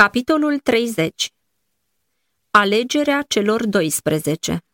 Capitolul 0.00 0.58
30 0.58 1.32
Alegerea 2.50 3.22
celor 3.28 3.66
12 3.66 4.64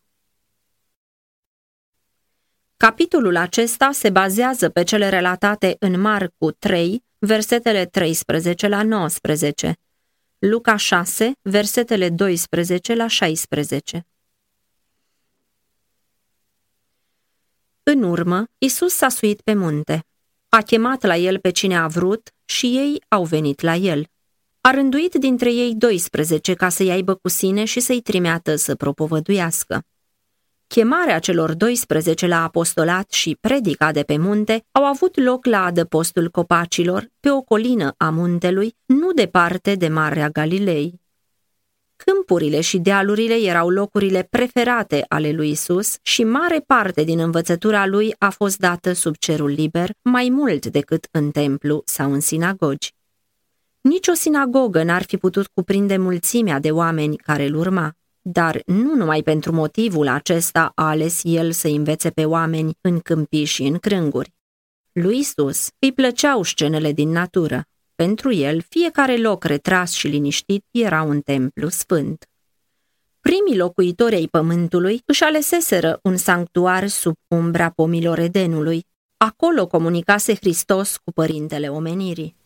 Capitolul 2.76 3.36
acesta 3.36 3.90
se 3.92 4.10
bazează 4.10 4.68
pe 4.68 4.82
cele 4.82 5.08
relatate 5.08 5.76
în 5.78 6.00
Marcu 6.00 6.50
3, 6.50 7.04
versetele 7.18 7.86
13 7.86 8.68
la 8.68 8.82
19, 8.82 9.76
Luca 10.38 10.76
6, 10.76 11.32
versetele 11.42 12.10
12 12.10 12.94
la 12.94 13.06
16. 13.06 14.06
În 17.82 18.02
urmă, 18.02 18.46
Isus 18.58 18.92
s-a 18.92 19.08
suit 19.08 19.40
pe 19.40 19.54
munte. 19.54 20.04
A 20.48 20.60
chemat 20.60 21.02
la 21.02 21.16
el 21.16 21.38
pe 21.38 21.50
cine 21.50 21.76
a 21.76 21.86
vrut 21.86 22.34
și 22.44 22.66
ei 22.66 23.02
au 23.08 23.24
venit 23.24 23.60
la 23.60 23.74
el. 23.74 24.06
A 24.66 24.70
rânduit 24.70 25.14
dintre 25.14 25.52
ei 25.52 25.74
12 25.74 26.54
ca 26.54 26.68
să-i 26.68 26.90
aibă 26.90 27.14
cu 27.14 27.28
sine 27.28 27.64
și 27.64 27.80
să-i 27.80 28.00
trimeată 28.00 28.56
să 28.56 28.74
propovăduiască. 28.74 29.82
Chemarea 30.66 31.18
celor 31.18 31.54
12 31.54 32.26
la 32.26 32.42
apostolat 32.42 33.10
și 33.10 33.36
predica 33.40 33.92
de 33.92 34.02
pe 34.02 34.16
munte 34.16 34.64
au 34.70 34.84
avut 34.84 35.20
loc 35.20 35.44
la 35.44 35.64
adăpostul 35.64 36.30
copacilor, 36.30 37.08
pe 37.20 37.30
o 37.30 37.42
colină 37.42 37.94
a 37.96 38.10
muntelui, 38.10 38.76
nu 38.84 39.12
departe 39.12 39.74
de 39.74 39.88
Marea 39.88 40.28
Galilei. 40.28 41.00
Câmpurile 41.96 42.60
și 42.60 42.78
dealurile 42.78 43.34
erau 43.34 43.70
locurile 43.70 44.26
preferate 44.30 45.04
ale 45.08 45.30
lui 45.30 45.50
Isus 45.50 45.96
și 46.02 46.24
mare 46.24 46.60
parte 46.66 47.02
din 47.02 47.18
învățătura 47.18 47.86
lui 47.86 48.14
a 48.18 48.30
fost 48.30 48.58
dată 48.58 48.92
sub 48.92 49.16
cerul 49.16 49.50
liber, 49.50 49.90
mai 50.02 50.28
mult 50.28 50.66
decât 50.66 51.08
în 51.10 51.30
templu 51.30 51.82
sau 51.84 52.12
în 52.12 52.20
sinagogi. 52.20 52.95
Nici 53.86 54.08
o 54.08 54.14
sinagogă 54.14 54.82
n-ar 54.82 55.02
fi 55.02 55.16
putut 55.16 55.46
cuprinde 55.46 55.96
mulțimea 55.96 56.58
de 56.58 56.70
oameni 56.70 57.16
care 57.16 57.46
îl 57.46 57.54
urma, 57.54 57.92
dar 58.20 58.62
nu 58.64 58.94
numai 58.94 59.22
pentru 59.22 59.52
motivul 59.52 60.08
acesta 60.08 60.72
a 60.74 60.88
ales 60.88 61.20
el 61.22 61.52
să 61.52 61.68
învețe 61.68 62.10
pe 62.10 62.24
oameni 62.24 62.76
în 62.80 63.00
câmpii 63.00 63.44
și 63.44 63.62
în 63.62 63.78
crânguri. 63.78 64.34
Lui 64.92 65.18
Isus 65.18 65.68
îi 65.78 65.92
plăceau 65.92 66.42
scenele 66.42 66.92
din 66.92 67.08
natură. 67.08 67.64
Pentru 67.94 68.32
el, 68.32 68.60
fiecare 68.68 69.16
loc 69.16 69.44
retras 69.44 69.92
și 69.92 70.06
liniștit 70.06 70.64
era 70.70 71.02
un 71.02 71.20
templu 71.20 71.68
sfânt. 71.68 72.28
Primii 73.20 73.56
locuitori 73.56 74.14
ai 74.14 74.26
pământului 74.26 75.02
își 75.04 75.24
aleseseră 75.24 75.98
un 76.02 76.16
sanctuar 76.16 76.86
sub 76.86 77.14
umbra 77.28 77.70
pomilor 77.70 78.18
Edenului. 78.18 78.84
Acolo 79.16 79.66
comunicase 79.66 80.34
Hristos 80.34 80.96
cu 80.96 81.12
părintele 81.12 81.68
omenirii. 81.68 82.36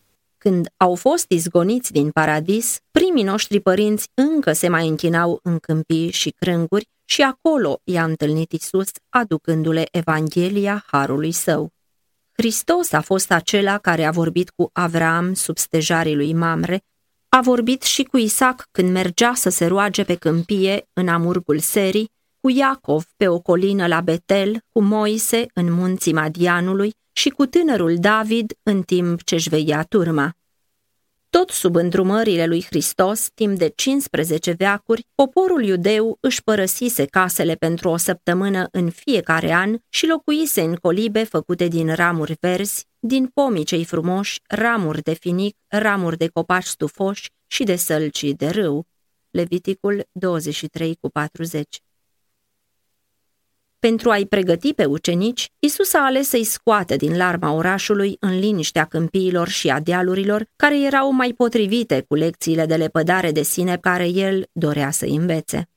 Când 0.43 0.67
au 0.77 0.95
fost 0.95 1.25
izgoniți 1.31 1.91
din 1.91 2.09
paradis, 2.09 2.79
primii 2.91 3.23
noștri 3.23 3.59
părinți 3.59 4.07
încă 4.13 4.53
se 4.53 4.67
mai 4.67 4.87
închinau 4.87 5.39
în 5.43 5.57
câmpii 5.57 6.11
și 6.11 6.29
crânguri 6.29 6.89
și 7.05 7.21
acolo 7.21 7.79
i-a 7.83 8.03
întâlnit 8.03 8.51
Isus, 8.51 8.89
aducându-le 9.09 9.87
Evanghelia 9.91 10.83
Harului 10.87 11.31
Său. 11.31 11.71
Hristos 12.31 12.91
a 12.91 13.01
fost 13.01 13.31
acela 13.31 13.77
care 13.77 14.03
a 14.03 14.11
vorbit 14.11 14.49
cu 14.49 14.69
Avram 14.73 15.33
sub 15.33 15.57
stejarii 15.57 16.15
lui 16.15 16.33
Mamre, 16.33 16.83
a 17.29 17.41
vorbit 17.41 17.81
și 17.81 18.03
cu 18.03 18.17
Isaac 18.17 18.67
când 18.71 18.91
mergea 18.91 19.33
să 19.33 19.49
se 19.49 19.65
roage 19.65 20.03
pe 20.03 20.15
câmpie 20.15 20.89
în 20.93 21.07
amurgul 21.07 21.59
serii, 21.59 22.11
cu 22.39 22.49
Iacov 22.49 23.03
pe 23.17 23.27
o 23.27 23.39
colină 23.39 23.87
la 23.87 24.01
Betel, 24.01 24.59
cu 24.69 24.81
Moise 24.81 25.45
în 25.53 25.71
munții 25.71 26.13
Madianului 26.13 26.93
și 27.11 27.29
cu 27.29 27.45
tânărul 27.45 27.95
David 27.99 28.53
în 28.63 28.81
timp 28.81 29.23
ce 29.23 29.35
își 29.35 29.49
veia 29.49 29.83
turma. 29.83 30.35
Tot 31.29 31.49
sub 31.49 31.75
îndrumările 31.75 32.45
lui 32.45 32.63
Hristos, 32.63 33.27
timp 33.33 33.57
de 33.57 33.67
15 33.75 34.51
veacuri, 34.51 35.07
poporul 35.15 35.63
iudeu 35.63 36.17
își 36.19 36.43
părăsise 36.43 37.05
casele 37.05 37.55
pentru 37.55 37.89
o 37.89 37.97
săptămână 37.97 38.67
în 38.71 38.89
fiecare 38.89 39.53
an 39.53 39.77
și 39.89 40.07
locuise 40.07 40.61
în 40.61 40.75
colibe 40.75 41.23
făcute 41.23 41.67
din 41.67 41.93
ramuri 41.93 42.35
verzi, 42.39 42.85
din 42.99 43.27
pomii 43.27 43.63
cei 43.63 43.85
frumoși, 43.85 44.39
ramuri 44.47 45.01
de 45.01 45.13
finic, 45.13 45.57
ramuri 45.67 46.17
de 46.17 46.27
copaci 46.27 46.65
stufoși 46.65 47.29
și 47.47 47.63
de 47.63 47.75
sălcii 47.75 48.33
de 48.33 48.49
râu. 48.49 48.85
Leviticul 49.29 50.07
23 50.11 50.97
cu 51.01 51.09
40 51.09 51.81
pentru 53.81 54.09
a-i 54.09 54.25
pregăti 54.25 54.73
pe 54.73 54.85
ucenici, 54.85 55.49
Isus 55.59 55.93
a 55.93 56.05
ales 56.05 56.27
să-i 56.27 56.43
scoată 56.43 56.95
din 56.95 57.17
larma 57.17 57.51
orașului 57.51 58.17
în 58.19 58.39
liniștea 58.39 58.85
câmpiilor 58.85 59.47
și 59.47 59.69
a 59.69 59.79
dealurilor, 59.79 60.45
care 60.55 60.81
erau 60.81 61.11
mai 61.11 61.33
potrivite 61.33 62.05
cu 62.07 62.15
lecțiile 62.15 62.65
de 62.65 62.75
lepădare 62.75 63.31
de 63.31 63.41
sine 63.41 63.77
care 63.77 64.07
el 64.07 64.45
dorea 64.51 64.91
să 64.91 65.05
învețe. 65.05 65.69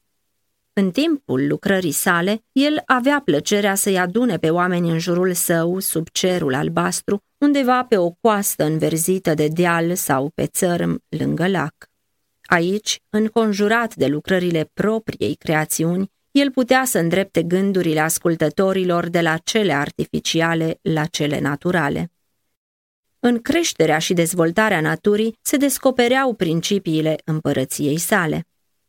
În 0.73 0.91
timpul 0.91 1.47
lucrării 1.47 1.93
sale, 1.93 2.45
el 2.53 2.83
avea 2.87 3.23
plăcerea 3.25 3.75
să-i 3.75 3.99
adune 3.99 4.37
pe 4.37 4.51
oameni 4.51 4.91
în 4.91 4.99
jurul 4.99 5.33
său, 5.33 5.79
sub 5.79 6.09
cerul 6.13 6.55
albastru, 6.55 7.23
undeva 7.39 7.85
pe 7.89 7.97
o 7.97 8.11
coastă 8.11 8.65
înverzită 8.65 9.35
de 9.35 9.49
deal 9.49 9.95
sau 9.95 10.31
pe 10.35 10.47
țărm 10.47 11.03
lângă 11.09 11.49
lac. 11.49 11.75
Aici, 12.43 13.01
înconjurat 13.09 13.95
de 13.95 14.07
lucrările 14.07 14.71
propriei 14.75 15.35
creațiuni, 15.35 16.13
el 16.35 16.51
putea 16.51 16.85
să 16.85 16.99
îndrepte 16.99 17.43
gândurile 17.43 18.01
ascultătorilor 18.01 19.09
de 19.09 19.21
la 19.21 19.37
cele 19.37 19.73
artificiale 19.73 20.79
la 20.83 21.05
cele 21.05 21.41
naturale. 21.41 22.13
În 23.19 23.39
creșterea 23.39 23.99
și 23.99 24.15
dezvoltarea 24.15 24.81
naturii 24.81 25.39
se 25.43 25.57
descopereau 25.57 26.35
principiile 26.35 27.17
împărăției 27.25 27.99
sale. 27.99 28.47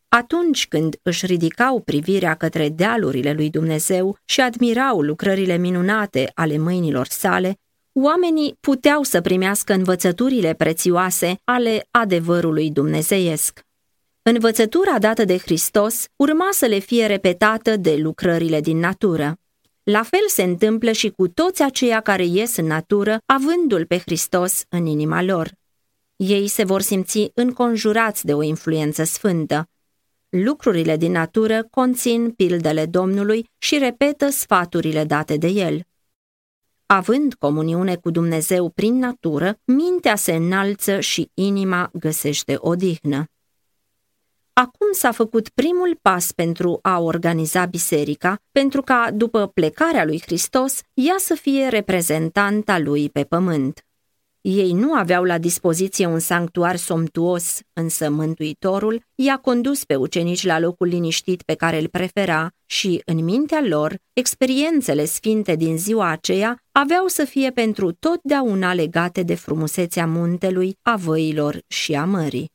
Atunci 0.07 0.67
când 0.67 0.99
își 1.01 1.25
ridicau 1.25 1.79
privirea 1.79 2.35
către 2.35 2.69
dealurile 2.69 3.33
lui 3.33 3.49
Dumnezeu 3.49 4.17
și 4.25 4.41
admirau 4.41 5.01
lucrările 5.01 5.57
minunate 5.57 6.31
ale 6.33 6.57
mâinilor 6.57 7.07
sale, 7.07 7.57
oamenii 7.91 8.57
puteau 8.59 9.03
să 9.03 9.21
primească 9.21 9.73
învățăturile 9.73 10.53
prețioase 10.53 11.35
ale 11.43 11.87
adevărului 11.91 12.71
dumnezeiesc. 12.71 13.64
Învățătura 14.27 14.99
dată 14.99 15.23
de 15.25 15.37
Hristos 15.37 16.05
urma 16.15 16.47
să 16.51 16.65
le 16.65 16.79
fie 16.79 17.05
repetată 17.05 17.77
de 17.77 17.95
lucrările 17.95 18.61
din 18.61 18.77
natură. 18.77 19.37
La 19.83 20.03
fel 20.03 20.27
se 20.27 20.43
întâmplă 20.43 20.91
și 20.91 21.09
cu 21.09 21.27
toți 21.27 21.63
aceia 21.63 22.01
care 22.01 22.25
ies 22.25 22.55
în 22.55 22.65
natură, 22.65 23.17
avându-L 23.25 23.85
pe 23.85 23.97
Hristos 23.97 24.63
în 24.69 24.85
inima 24.85 25.21
lor. 25.21 25.51
Ei 26.15 26.47
se 26.47 26.63
vor 26.63 26.81
simți 26.81 27.31
înconjurați 27.33 28.25
de 28.25 28.33
o 28.33 28.41
influență 28.41 29.03
sfântă. 29.03 29.69
Lucrurile 30.29 30.97
din 30.97 31.11
natură 31.11 31.67
conțin 31.71 32.31
pildele 32.31 32.85
Domnului 32.85 33.49
și 33.57 33.77
repetă 33.77 34.29
sfaturile 34.29 35.03
date 35.03 35.37
de 35.37 35.47
El. 35.47 35.81
Având 36.85 37.33
comuniune 37.33 37.95
cu 37.95 38.09
Dumnezeu 38.09 38.69
prin 38.69 38.97
natură, 38.97 39.59
mintea 39.63 40.15
se 40.15 40.31
înalță 40.31 40.99
și 40.99 41.29
inima 41.33 41.89
găsește 41.93 42.55
odihnă. 42.57 43.29
Acum 44.57 44.87
s-a 44.91 45.11
făcut 45.11 45.49
primul 45.49 45.99
pas 46.01 46.31
pentru 46.31 46.79
a 46.81 46.99
organiza 46.99 47.65
biserica, 47.65 48.37
pentru 48.51 48.81
ca, 48.81 49.09
după 49.13 49.47
plecarea 49.47 50.05
lui 50.05 50.21
Hristos, 50.21 50.81
ea 50.93 51.15
să 51.17 51.33
fie 51.33 51.67
reprezentanta 51.67 52.79
lui 52.79 53.09
pe 53.09 53.23
pământ. 53.23 53.85
Ei 54.41 54.71
nu 54.71 54.93
aveau 54.93 55.23
la 55.23 55.37
dispoziție 55.37 56.05
un 56.05 56.19
sanctuar 56.19 56.75
somtuos, 56.75 57.59
însă 57.73 58.09
Mântuitorul 58.09 59.01
i-a 59.15 59.37
condus 59.37 59.83
pe 59.83 59.95
ucenici 59.95 60.45
la 60.45 60.59
locul 60.59 60.87
liniștit 60.87 61.41
pe 61.41 61.53
care 61.53 61.79
îl 61.79 61.87
prefera 61.87 62.49
și, 62.65 63.01
în 63.05 63.23
mintea 63.23 63.61
lor, 63.61 63.95
experiențele 64.13 65.05
sfinte 65.05 65.55
din 65.55 65.77
ziua 65.77 66.09
aceea 66.09 66.57
aveau 66.71 67.07
să 67.07 67.25
fie 67.25 67.51
pentru 67.51 67.91
totdeauna 67.91 68.73
legate 68.73 69.23
de 69.23 69.35
frumusețea 69.35 70.07
muntelui, 70.07 70.77
a 70.81 70.95
văilor 70.95 71.59
și 71.67 71.93
a 71.93 72.05
mării. 72.05 72.53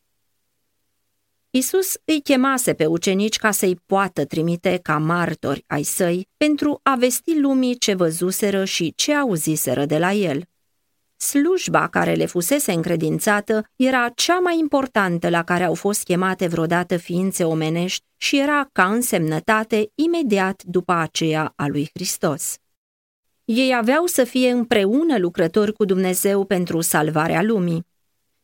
Isus 1.52 1.96
îi 2.04 2.20
chemase 2.20 2.74
pe 2.74 2.86
ucenici 2.86 3.36
ca 3.36 3.50
să-i 3.50 3.80
poată 3.86 4.24
trimite 4.24 4.78
ca 4.82 4.98
martori 4.98 5.64
ai 5.66 5.82
săi 5.82 6.28
pentru 6.36 6.80
a 6.82 6.94
vesti 6.94 7.38
lumii 7.38 7.78
ce 7.78 7.94
văzuseră 7.94 8.64
și 8.64 8.92
ce 8.96 9.14
auziseră 9.14 9.84
de 9.84 9.98
la 9.98 10.12
el. 10.12 10.42
Slujba 11.16 11.88
care 11.88 12.14
le 12.14 12.26
fusese 12.26 12.72
încredințată 12.72 13.64
era 13.76 14.08
cea 14.14 14.38
mai 14.38 14.58
importantă 14.58 15.28
la 15.28 15.42
care 15.42 15.64
au 15.64 15.74
fost 15.74 16.02
chemate 16.02 16.46
vreodată 16.46 16.96
ființe 16.96 17.44
omenești 17.44 18.04
și 18.16 18.38
era 18.38 18.68
ca 18.72 18.92
însemnătate 18.92 19.90
imediat 19.94 20.62
după 20.62 20.92
aceea 20.92 21.52
a 21.56 21.66
lui 21.66 21.90
Hristos. 21.94 22.56
Ei 23.44 23.74
aveau 23.74 24.06
să 24.06 24.24
fie 24.24 24.50
împreună 24.50 25.18
lucrători 25.18 25.72
cu 25.72 25.84
Dumnezeu 25.84 26.44
pentru 26.44 26.80
salvarea 26.80 27.42
lumii. 27.42 27.88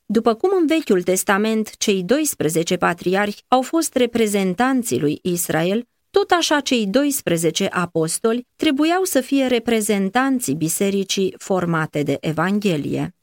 După 0.08 0.35
cum 0.35 0.50
în 0.61 0.67
Vechiul 0.67 1.03
Testament 1.03 1.76
cei 1.76 2.03
12 2.03 2.76
patriarhi 2.76 3.44
au 3.49 3.62
fost 3.62 3.94
reprezentanții 3.94 5.00
lui 5.00 5.19
Israel, 5.23 5.85
tot 6.11 6.31
așa 6.31 6.61
cei 6.61 6.87
12 6.87 7.67
apostoli 7.70 8.47
trebuiau 8.56 9.03
să 9.03 9.20
fie 9.20 9.47
reprezentanții 9.47 10.55
bisericii 10.55 11.35
formate 11.38 12.03
de 12.03 12.17
Evanghelie. 12.20 13.14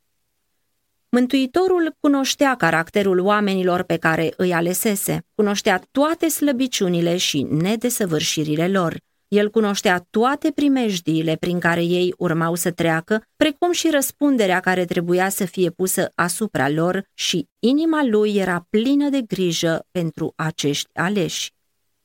Mântuitorul 1.10 1.96
cunoștea 2.00 2.56
caracterul 2.56 3.20
oamenilor 3.20 3.84
pe 3.84 3.98
care 3.98 4.34
îi 4.38 4.54
alesese, 4.54 5.26
cunoștea 5.36 5.82
toate 5.92 6.28
slăbiciunile 6.28 7.18
și 7.18 7.42
nedesăvârșirile 7.42 8.68
lor. 8.68 8.98
El 9.34 9.50
cunoștea 9.50 10.08
toate 10.10 10.52
primejdiile 10.52 11.36
prin 11.36 11.60
care 11.60 11.84
ei 11.84 12.14
urmau 12.18 12.56
să 12.56 12.72
treacă, 12.72 13.24
precum 13.36 13.72
și 13.72 13.90
răspunderea 13.90 14.60
care 14.60 14.86
trebuia 14.86 15.30
să 15.30 15.46
fie 15.46 15.70
pusă 15.70 16.12
asupra 16.16 16.70
lor 16.70 17.10
și 17.14 17.48
inima 17.60 18.04
lui 18.04 18.36
era 18.36 18.68
plină 18.70 19.10
de 19.10 19.22
grijă 19.22 19.86
pentru 19.92 20.34
acești 20.36 20.90
aleși. 20.94 21.54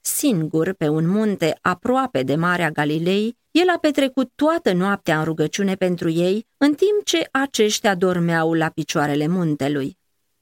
Singur, 0.01 0.73
pe 0.73 0.89
un 0.89 1.09
munte 1.09 1.59
aproape 1.61 2.23
de 2.23 2.35
Marea 2.35 2.71
Galilei, 2.71 3.37
el 3.51 3.69
a 3.75 3.79
petrecut 3.79 4.33
toată 4.35 4.73
noaptea 4.73 5.19
în 5.19 5.25
rugăciune 5.25 5.75
pentru 5.75 6.11
ei, 6.11 6.47
în 6.57 6.75
timp 6.75 7.05
ce 7.05 7.29
aceștia 7.31 7.95
dormeau 7.95 8.53
la 8.53 8.69
picioarele 8.69 9.27
muntelui. 9.27 9.99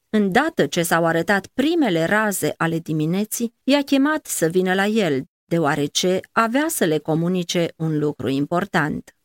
Îndată 0.09 0.65
ce 0.65 0.83
s-au 0.83 1.05
arătat 1.05 1.47
primele 1.47 2.05
raze 2.05 2.53
ale 2.57 2.79
dimineții, 2.79 3.53
i-a 3.63 3.81
chemat 3.81 4.25
să 4.25 4.45
vină 4.47 4.73
la 4.73 4.85
el, 4.85 5.25
deoarece 5.47 6.19
avea 6.31 6.65
să 6.67 6.85
le 6.85 6.97
comunice 6.97 7.73
un 7.75 7.99
lucru 7.99 8.29
important. 8.29 9.15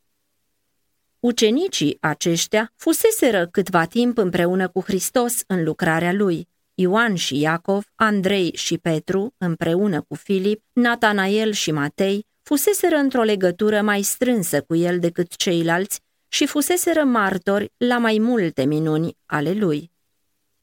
Ucenicii 1.19 1.97
aceștia 2.01 2.73
fuseseră 2.77 3.47
câtva 3.47 3.85
timp 3.85 4.19
împreună 4.19 4.69
cu 4.69 4.81
Hristos 4.81 5.43
în 5.47 5.65
lucrarea 5.65 6.13
lui. 6.13 6.49
Ioan 6.75 7.15
și 7.15 7.39
Iacov, 7.39 7.85
Andrei 7.95 8.51
și 8.55 8.79
Petru, 8.79 9.35
împreună 9.39 10.03
cu 10.03 10.15
Filip, 10.15 10.65
Natanael 10.73 11.53
și 11.53 11.71
Matei, 11.71 12.27
fuseseră 12.43 12.97
într-o 12.97 13.23
legătură 13.23 13.83
mai 13.83 14.03
strânsă 14.03 14.63
cu 14.63 14.75
el 14.75 14.99
decât 14.99 15.37
ceilalți 15.37 16.01
și 16.29 16.47
fuseseră 16.47 17.05
martori 17.05 17.73
la 17.77 17.99
mai 17.99 18.19
multe 18.19 18.65
minuni 18.65 19.17
ale 19.27 19.53
lui. 19.53 19.91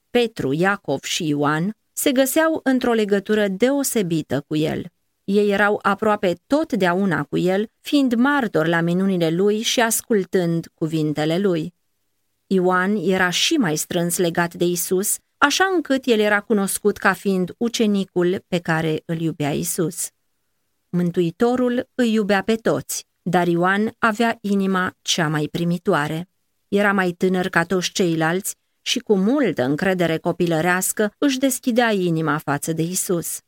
Petru, 0.09 0.53
Iacov 0.53 1.03
și 1.03 1.27
Ioan 1.27 1.75
se 1.93 2.11
găseau 2.11 2.59
într-o 2.63 2.93
legătură 2.93 3.47
deosebită 3.47 4.43
cu 4.47 4.55
el. 4.55 4.85
Ei 5.31 5.49
erau 5.49 5.79
aproape 5.81 6.39
totdeauna 6.47 7.23
cu 7.23 7.37
el, 7.37 7.69
fiind 7.81 8.13
martori 8.13 8.69
la 8.69 8.81
minunile 8.81 9.29
lui 9.29 9.61
și 9.61 9.81
ascultând 9.81 10.67
cuvintele 10.73 11.37
lui. 11.37 11.73
Ioan 12.47 12.95
era 12.95 13.29
și 13.29 13.53
mai 13.53 13.75
strâns 13.75 14.17
legat 14.17 14.53
de 14.53 14.65
Isus, 14.65 15.17
așa 15.37 15.63
încât 15.75 16.05
el 16.05 16.19
era 16.19 16.41
cunoscut 16.41 16.97
ca 16.97 17.13
fiind 17.13 17.53
ucenicul 17.57 18.43
pe 18.47 18.59
care 18.59 19.01
îl 19.05 19.19
iubea 19.19 19.51
Isus. 19.51 20.09
Mântuitorul 20.89 21.89
îi 21.95 22.13
iubea 22.13 22.41
pe 22.43 22.55
toți, 22.55 23.05
dar 23.21 23.47
Ioan 23.47 23.95
avea 23.97 24.37
inima 24.41 24.93
cea 25.01 25.27
mai 25.27 25.47
primitoare. 25.51 26.29
Era 26.67 26.91
mai 26.91 27.11
tânăr 27.11 27.49
ca 27.49 27.63
toți 27.63 27.91
ceilalți 27.91 28.55
și 28.81 28.99
cu 28.99 29.15
multă 29.15 29.63
încredere 29.63 30.17
copilărească 30.17 31.13
își 31.17 31.37
deschidea 31.37 31.91
inima 31.91 32.37
față 32.37 32.73
de 32.73 32.81
Isus. 32.81 33.39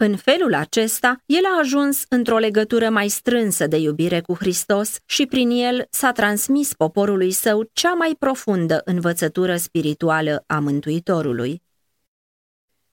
În 0.00 0.16
felul 0.16 0.54
acesta, 0.54 1.22
el 1.26 1.44
a 1.44 1.58
ajuns 1.58 2.04
într-o 2.08 2.38
legătură 2.38 2.90
mai 2.90 3.08
strânsă 3.08 3.66
de 3.66 3.76
iubire 3.76 4.20
cu 4.20 4.34
Hristos 4.34 4.98
și 5.04 5.26
prin 5.26 5.50
el 5.50 5.86
s-a 5.90 6.12
transmis 6.12 6.74
poporului 6.74 7.30
său 7.30 7.70
cea 7.72 7.92
mai 7.92 8.16
profundă 8.18 8.80
învățătură 8.84 9.56
spirituală 9.56 10.44
a 10.46 10.58
Mântuitorului. 10.58 11.62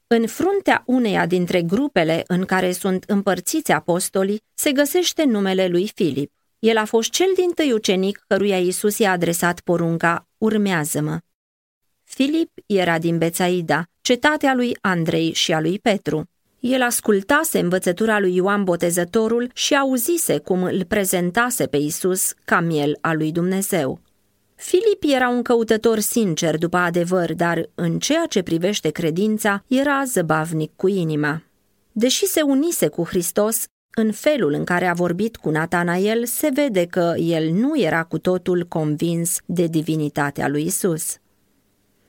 În 0.07 0.27
fruntea 0.27 0.83
uneia 0.85 1.25
dintre 1.25 1.61
grupele 1.61 2.23
în 2.27 2.45
care 2.45 2.71
sunt 2.71 3.03
împărțiți 3.07 3.71
apostolii 3.71 4.43
se 4.53 4.71
găsește 4.71 5.23
numele 5.23 5.67
lui 5.67 5.91
Filip. 5.95 6.31
El 6.59 6.77
a 6.77 6.85
fost 6.85 7.09
cel 7.09 7.29
din 7.35 7.51
tâi 7.51 7.71
ucenic 7.71 8.23
căruia 8.27 8.59
Iisus 8.59 8.97
i-a 8.97 9.11
adresat 9.11 9.59
porunca, 9.59 10.27
urmează-mă. 10.37 11.19
Filip 12.03 12.51
era 12.65 12.97
din 12.97 13.17
Bețaida, 13.17 13.85
cetatea 14.01 14.53
lui 14.53 14.77
Andrei 14.81 15.33
și 15.33 15.53
a 15.53 15.59
lui 15.59 15.79
Petru. 15.79 16.29
El 16.67 16.81
ascultase 16.81 17.59
învățătura 17.59 18.19
lui 18.19 18.35
Ioan 18.35 18.63
Botezătorul 18.63 19.49
și 19.53 19.75
auzise 19.75 20.37
cum 20.37 20.63
îl 20.63 20.83
prezentase 20.87 21.65
pe 21.65 21.77
Isus 21.77 22.33
ca 22.45 22.59
miel 22.59 22.97
al 23.01 23.17
lui 23.17 23.31
Dumnezeu. 23.31 23.99
Filip 24.55 25.03
era 25.15 25.29
un 25.29 25.41
căutător 25.41 25.99
sincer 25.99 26.57
după 26.57 26.77
adevăr, 26.77 27.33
dar 27.33 27.69
în 27.75 27.99
ceea 27.99 28.25
ce 28.25 28.41
privește 28.41 28.89
credința, 28.89 29.63
era 29.67 30.03
zăbavnic 30.05 30.71
cu 30.75 30.87
inima. 30.87 31.43
Deși 31.91 32.25
se 32.25 32.41
unise 32.41 32.87
cu 32.87 33.03
Hristos, 33.03 33.63
în 33.95 34.11
felul 34.11 34.53
în 34.53 34.63
care 34.63 34.85
a 34.85 34.93
vorbit 34.93 35.35
cu 35.35 35.49
Natanael, 35.49 36.25
se 36.25 36.49
vede 36.53 36.85
că 36.85 37.13
el 37.17 37.51
nu 37.51 37.79
era 37.81 38.03
cu 38.03 38.17
totul 38.17 38.65
convins 38.67 39.37
de 39.45 39.65
divinitatea 39.65 40.47
lui 40.47 40.65
Isus. 40.65 41.17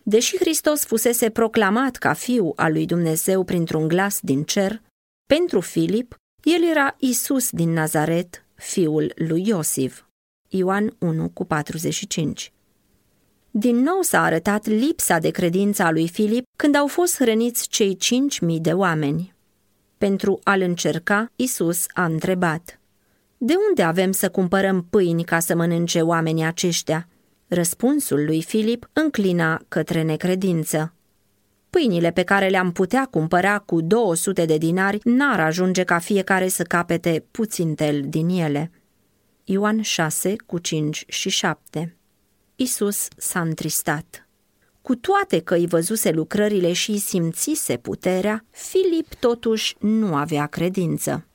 Deși 0.09 0.37
Hristos 0.39 0.85
fusese 0.85 1.31
proclamat 1.31 1.97
ca 1.97 2.13
fiu 2.13 2.53
al 2.57 2.73
lui 2.73 2.87
Dumnezeu 2.87 3.45
printr-un 3.45 3.89
glas 3.89 4.19
din 4.21 4.43
cer, 4.43 4.83
pentru 5.29 5.61
Filip, 5.61 6.17
el 6.43 6.63
era 6.71 6.95
Isus 6.99 7.51
din 7.51 7.73
Nazaret, 7.73 8.45
fiul 8.55 9.13
lui 9.17 9.47
Iosif. 9.47 10.03
Ioan 10.49 10.97
1 10.99 11.29
cu 11.29 11.45
45 11.45 12.53
Din 13.51 13.77
nou 13.77 14.01
s-a 14.01 14.23
arătat 14.23 14.67
lipsa 14.67 15.19
de 15.19 15.31
credință 15.31 15.83
a 15.83 15.91
lui 15.91 16.09
Filip 16.09 16.45
când 16.57 16.75
au 16.75 16.87
fost 16.87 17.17
hrăniți 17.17 17.69
cei 17.69 17.97
cinci 17.97 18.39
mii 18.39 18.61
de 18.61 18.73
oameni. 18.73 19.35
Pentru 19.99 20.41
a-l 20.43 20.61
încerca, 20.61 21.33
Isus 21.37 21.85
a 21.93 22.05
întrebat, 22.05 22.81
De 23.39 23.55
unde 23.69 23.83
avem 23.83 24.13
să 24.13 24.31
cumpărăm 24.31 24.87
pâini 24.91 25.25
ca 25.25 25.39
să 25.39 25.55
mănânce 25.55 26.03
oamenii 26.03 26.45
aceștia?" 26.45 27.09
Răspunsul 27.49 28.25
lui 28.25 28.43
Filip 28.43 28.89
înclina 28.93 29.63
către 29.69 30.03
necredință. 30.03 30.95
Pâinile 31.71 32.11
pe 32.11 32.23
care 32.23 32.49
le-am 32.49 32.73
putea 32.73 33.05
cumpăra 33.11 33.59
cu 33.59 33.81
200 33.81 34.45
de 34.45 34.57
dinari 34.57 34.99
n-ar 35.05 35.41
ajunge 35.41 35.85
ca 35.85 35.99
fiecare 35.99 36.49
să 36.49 36.63
capete 36.63 37.25
puțin 37.31 37.75
tel 37.75 38.03
din 38.09 38.29
ele. 38.29 38.71
Ioan 39.45 39.83
6 39.83 40.37
cu 40.47 40.59
5 40.59 41.05
și 41.09 41.29
7 41.29 41.97
Isus 42.57 43.09
s-a 43.17 43.41
întristat. 43.41 44.29
Cu 44.83 44.95
toate 44.97 45.41
că 45.41 45.55
îi 45.55 45.67
văzuse 45.67 46.11
lucrările 46.11 46.73
și 46.73 46.91
îi 46.91 46.99
simțise 46.99 47.77
puterea, 47.77 48.45
Filip 48.51 49.15
totuși 49.15 49.77
nu 49.79 50.15
avea 50.15 50.47
credință. 50.47 51.27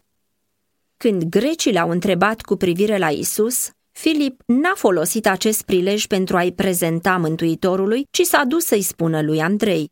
Când 0.97 1.23
grecii 1.23 1.73
l-au 1.73 1.89
întrebat 1.89 2.41
cu 2.41 2.55
privire 2.55 2.97
la 2.97 3.09
Isus, 3.09 3.71
Filip 3.91 4.41
n-a 4.45 4.73
folosit 4.75 5.27
acest 5.27 5.61
prilej 5.61 6.05
pentru 6.05 6.37
a-i 6.37 6.51
prezenta 6.51 7.17
Mântuitorului, 7.17 8.07
ci 8.11 8.21
s-a 8.21 8.43
dus 8.43 8.65
să-i 8.65 8.81
spună 8.81 9.21
lui 9.21 9.41
Andrei. 9.41 9.91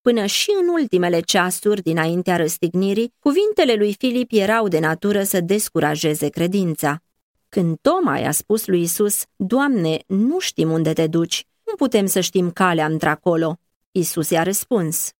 Până 0.00 0.26
și 0.26 0.50
în 0.60 0.68
ultimele 0.68 1.20
ceasuri 1.20 1.82
dinaintea 1.82 2.36
răstignirii, 2.36 3.14
cuvintele 3.18 3.74
lui 3.74 3.94
Filip 3.98 4.30
erau 4.32 4.68
de 4.68 4.78
natură 4.78 5.22
să 5.22 5.40
descurajeze 5.40 6.28
credința. 6.28 7.02
Când 7.48 7.78
Toma 7.80 8.18
i-a 8.18 8.30
spus 8.30 8.66
lui 8.66 8.80
Isus, 8.80 9.24
Doamne, 9.36 9.98
nu 10.06 10.38
știm 10.38 10.70
unde 10.70 10.92
te 10.92 11.06
duci, 11.06 11.46
nu 11.64 11.74
putem 11.74 12.06
să 12.06 12.20
știm 12.20 12.50
calea 12.50 12.86
într-acolo. 12.86 13.56
Isus 13.92 14.30
i-a 14.30 14.42
răspuns, 14.42 15.10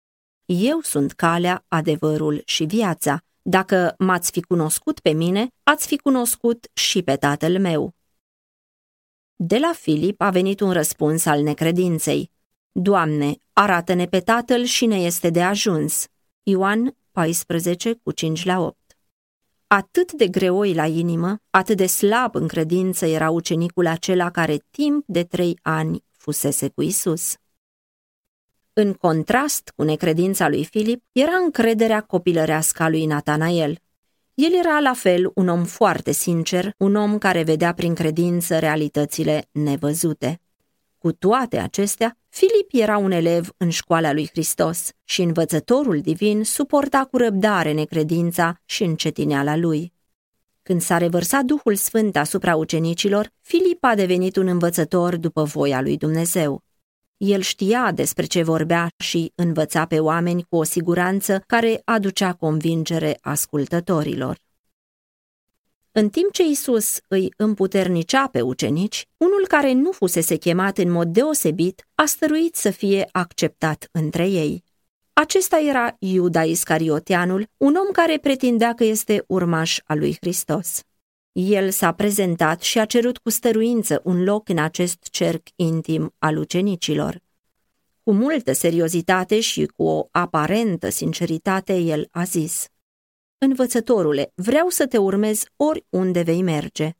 Eu 0.44 0.80
sunt 0.82 1.12
calea, 1.12 1.64
adevărul 1.68 2.42
și 2.44 2.64
viața. 2.64 3.22
Dacă 3.42 3.94
m-ați 3.98 4.30
fi 4.30 4.40
cunoscut 4.40 5.00
pe 5.00 5.10
mine, 5.10 5.48
ați 5.62 5.86
fi 5.86 5.96
cunoscut 5.96 6.66
și 6.72 7.02
pe 7.02 7.16
tatăl 7.16 7.58
meu. 7.58 7.94
De 9.42 9.58
la 9.58 9.72
Filip 9.74 10.20
a 10.20 10.30
venit 10.30 10.60
un 10.60 10.72
răspuns 10.72 11.24
al 11.24 11.42
necredinței. 11.42 12.30
Doamne, 12.72 13.34
arată-ne 13.52 14.06
pe 14.06 14.20
tatăl 14.20 14.64
și 14.64 14.86
ne 14.86 14.96
este 14.96 15.30
de 15.30 15.42
ajuns. 15.42 16.06
Ioan 16.42 16.96
14 17.10 17.94
cu 17.94 18.12
5 18.12 18.44
la 18.44 18.60
8 18.60 18.76
Atât 19.66 20.12
de 20.12 20.28
greoi 20.28 20.74
la 20.74 20.86
inimă, 20.86 21.42
atât 21.50 21.76
de 21.76 21.86
slab 21.86 22.34
în 22.34 22.48
credință 22.48 23.06
era 23.06 23.30
ucenicul 23.30 23.86
acela 23.86 24.30
care 24.30 24.64
timp 24.70 25.04
de 25.06 25.24
trei 25.24 25.58
ani 25.62 26.04
fusese 26.10 26.68
cu 26.68 26.82
Isus. 26.82 27.34
În 28.72 28.92
contrast 28.92 29.72
cu 29.76 29.82
necredința 29.82 30.48
lui 30.48 30.64
Filip, 30.64 31.04
era 31.12 31.34
încrederea 31.44 32.00
copilărească 32.00 32.82
a 32.82 32.88
lui 32.88 33.06
Natanael. 33.06 33.78
El 34.42 34.54
era 34.54 34.80
la 34.80 34.94
fel 34.94 35.30
un 35.34 35.48
om 35.48 35.64
foarte 35.64 36.12
sincer, 36.12 36.74
un 36.76 36.94
om 36.94 37.18
care 37.18 37.42
vedea 37.42 37.74
prin 37.74 37.94
credință 37.94 38.58
realitățile 38.58 39.48
nevăzute. 39.52 40.40
Cu 40.98 41.12
toate 41.12 41.58
acestea, 41.58 42.18
Filip 42.28 42.68
era 42.70 42.96
un 42.96 43.10
elev 43.10 43.52
în 43.56 43.70
școala 43.70 44.12
lui 44.12 44.28
Hristos 44.28 44.90
și 45.04 45.22
învățătorul 45.22 46.00
divin 46.00 46.44
suporta 46.44 47.08
cu 47.10 47.16
răbdare 47.16 47.72
necredința 47.72 48.60
și 48.64 48.82
încetineala 48.82 49.56
lui. 49.56 49.92
Când 50.62 50.80
s-a 50.80 50.98
revărsat 50.98 51.44
Duhul 51.44 51.74
Sfânt 51.74 52.16
asupra 52.16 52.56
ucenicilor, 52.56 53.32
Filip 53.40 53.84
a 53.84 53.94
devenit 53.94 54.36
un 54.36 54.46
învățător 54.46 55.16
după 55.16 55.42
voia 55.42 55.80
lui 55.80 55.96
Dumnezeu. 55.96 56.62
El 57.22 57.40
știa 57.40 57.92
despre 57.92 58.26
ce 58.26 58.42
vorbea 58.42 58.90
și 58.96 59.32
învăța 59.34 59.86
pe 59.86 59.98
oameni 59.98 60.42
cu 60.48 60.56
o 60.56 60.62
siguranță 60.62 61.42
care 61.46 61.82
aducea 61.84 62.32
convingere 62.32 63.18
ascultătorilor. 63.20 64.38
În 65.92 66.08
timp 66.08 66.32
ce 66.32 66.42
Isus 66.42 66.98
îi 67.08 67.32
împuternicea 67.36 68.28
pe 68.32 68.40
ucenici, 68.40 69.06
unul 69.16 69.46
care 69.48 69.72
nu 69.72 69.90
fusese 69.90 70.36
chemat 70.36 70.78
în 70.78 70.90
mod 70.90 71.08
deosebit 71.08 71.88
a 71.94 72.04
stăruit 72.04 72.56
să 72.56 72.70
fie 72.70 73.08
acceptat 73.12 73.88
între 73.92 74.28
ei. 74.28 74.64
Acesta 75.12 75.58
era 75.58 75.96
Iuda 75.98 76.44
Iscarioteanul, 76.44 77.46
un 77.56 77.74
om 77.74 77.92
care 77.92 78.18
pretindea 78.18 78.74
că 78.74 78.84
este 78.84 79.24
urmaș 79.26 79.78
al 79.84 79.98
lui 79.98 80.16
Hristos. 80.20 80.80
El 81.32 81.70
s-a 81.70 81.92
prezentat 81.92 82.62
și 82.62 82.78
a 82.78 82.84
cerut 82.84 83.18
cu 83.18 83.30
stăruință 83.30 84.00
un 84.04 84.22
loc 84.22 84.48
în 84.48 84.58
acest 84.58 85.02
cerc 85.10 85.48
intim 85.56 86.14
al 86.18 86.36
ucenicilor. 86.36 87.22
Cu 88.02 88.12
multă 88.12 88.52
seriozitate 88.52 89.40
și 89.40 89.66
cu 89.66 89.82
o 89.82 90.08
aparentă 90.10 90.88
sinceritate, 90.88 91.76
el 91.76 92.08
a 92.10 92.24
zis– 92.24 92.66
Învățătorule, 93.42 94.32
vreau 94.34 94.68
să 94.68 94.86
te 94.86 94.98
urmez 94.98 95.44
oriunde 95.56 96.22
vei 96.22 96.42
merge. 96.42 96.92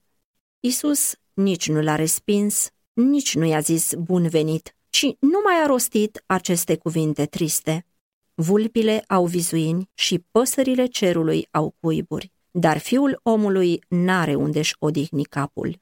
Isus 0.61 1.15
nici 1.33 1.69
nu 1.69 1.81
l-a 1.81 1.95
respins, 1.97 2.69
nici 2.93 3.35
nu 3.35 3.45
i-a 3.45 3.61
zis 3.61 3.95
bun 3.95 4.29
venit, 4.29 4.77
ci 4.91 5.03
nu 5.19 5.41
mai 5.45 5.63
a 5.63 5.67
rostit 5.67 6.23
aceste 6.27 6.77
cuvinte 6.77 7.27
triste. 7.27 7.87
Vulpile 8.35 9.05
au 9.09 9.27
vizuini 9.27 9.91
și 9.95 10.25
păsările 10.31 10.87
cerului 10.87 11.49
au 11.51 11.75
cuiburi, 11.81 12.33
dar 12.51 12.79
fiul 12.79 13.21
omului 13.23 13.85
n-are 13.89 14.35
unde-și 14.35 14.77
odihni 14.79 15.25
capul. 15.25 15.81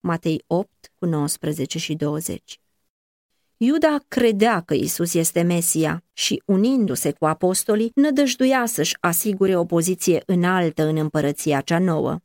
Matei 0.00 0.44
8 0.46 0.92
cu 0.94 1.06
19 1.06 1.78
și 1.78 1.94
20 1.94 2.58
Iuda 3.56 3.98
credea 4.08 4.60
că 4.60 4.74
Isus 4.74 5.14
este 5.14 5.42
Mesia 5.42 6.04
și, 6.12 6.42
unindu-se 6.44 7.12
cu 7.12 7.26
apostolii, 7.26 7.90
nădăjduia 7.94 8.66
să-și 8.66 8.96
asigure 9.00 9.56
o 9.56 9.64
poziție 9.64 10.22
înaltă 10.26 10.82
în 10.82 10.96
împărăția 10.96 11.60
cea 11.60 11.78
nouă. 11.78 12.18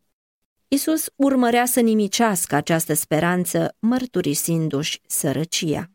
Isus 0.67 1.05
urmărea 1.15 1.65
să 1.65 1.79
nimicească 1.79 2.55
această 2.55 2.93
speranță, 2.93 3.75
mărturisindu-și 3.79 5.01
sărăcia. 5.07 5.91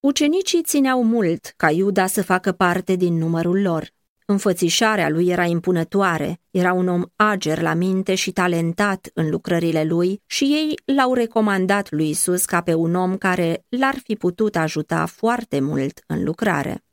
Ucenicii 0.00 0.62
țineau 0.62 1.04
mult 1.04 1.52
ca 1.56 1.70
Iuda 1.70 2.06
să 2.06 2.22
facă 2.22 2.52
parte 2.52 2.96
din 2.96 3.14
numărul 3.14 3.60
lor. 3.60 3.92
Înfățișarea 4.26 5.08
lui 5.08 5.28
era 5.28 5.44
impunătoare, 5.44 6.40
era 6.50 6.72
un 6.72 6.88
om 6.88 7.02
ager 7.16 7.60
la 7.60 7.74
minte 7.74 8.14
și 8.14 8.32
talentat 8.32 9.10
în 9.14 9.30
lucrările 9.30 9.84
lui 9.84 10.22
și 10.26 10.44
ei 10.44 10.78
l-au 10.84 11.14
recomandat 11.14 11.90
lui 11.90 12.08
Isus 12.08 12.44
ca 12.44 12.60
pe 12.60 12.74
un 12.74 12.94
om 12.94 13.16
care 13.16 13.64
l-ar 13.68 13.96
fi 14.04 14.14
putut 14.14 14.56
ajuta 14.56 15.06
foarte 15.06 15.60
mult 15.60 16.00
în 16.06 16.24
lucrare. 16.24 16.84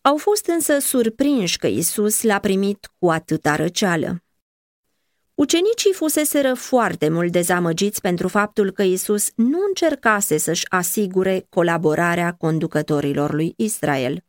Au 0.00 0.16
fost 0.16 0.46
însă 0.46 0.78
surprinși 0.78 1.58
că 1.58 1.66
Isus 1.66 2.22
l-a 2.22 2.38
primit 2.38 2.90
cu 2.98 3.10
atâta 3.10 3.56
răceală. 3.56 4.22
Ucenicii 5.34 5.92
fuseseră 5.92 6.54
foarte 6.54 7.08
mult 7.08 7.32
dezamăgiți 7.32 8.00
pentru 8.00 8.28
faptul 8.28 8.70
că 8.70 8.82
Isus 8.82 9.30
nu 9.34 9.58
încercase 9.68 10.36
să-și 10.36 10.66
asigure 10.68 11.46
colaborarea 11.48 12.32
conducătorilor 12.32 13.32
lui 13.32 13.52
Israel. 13.56 14.24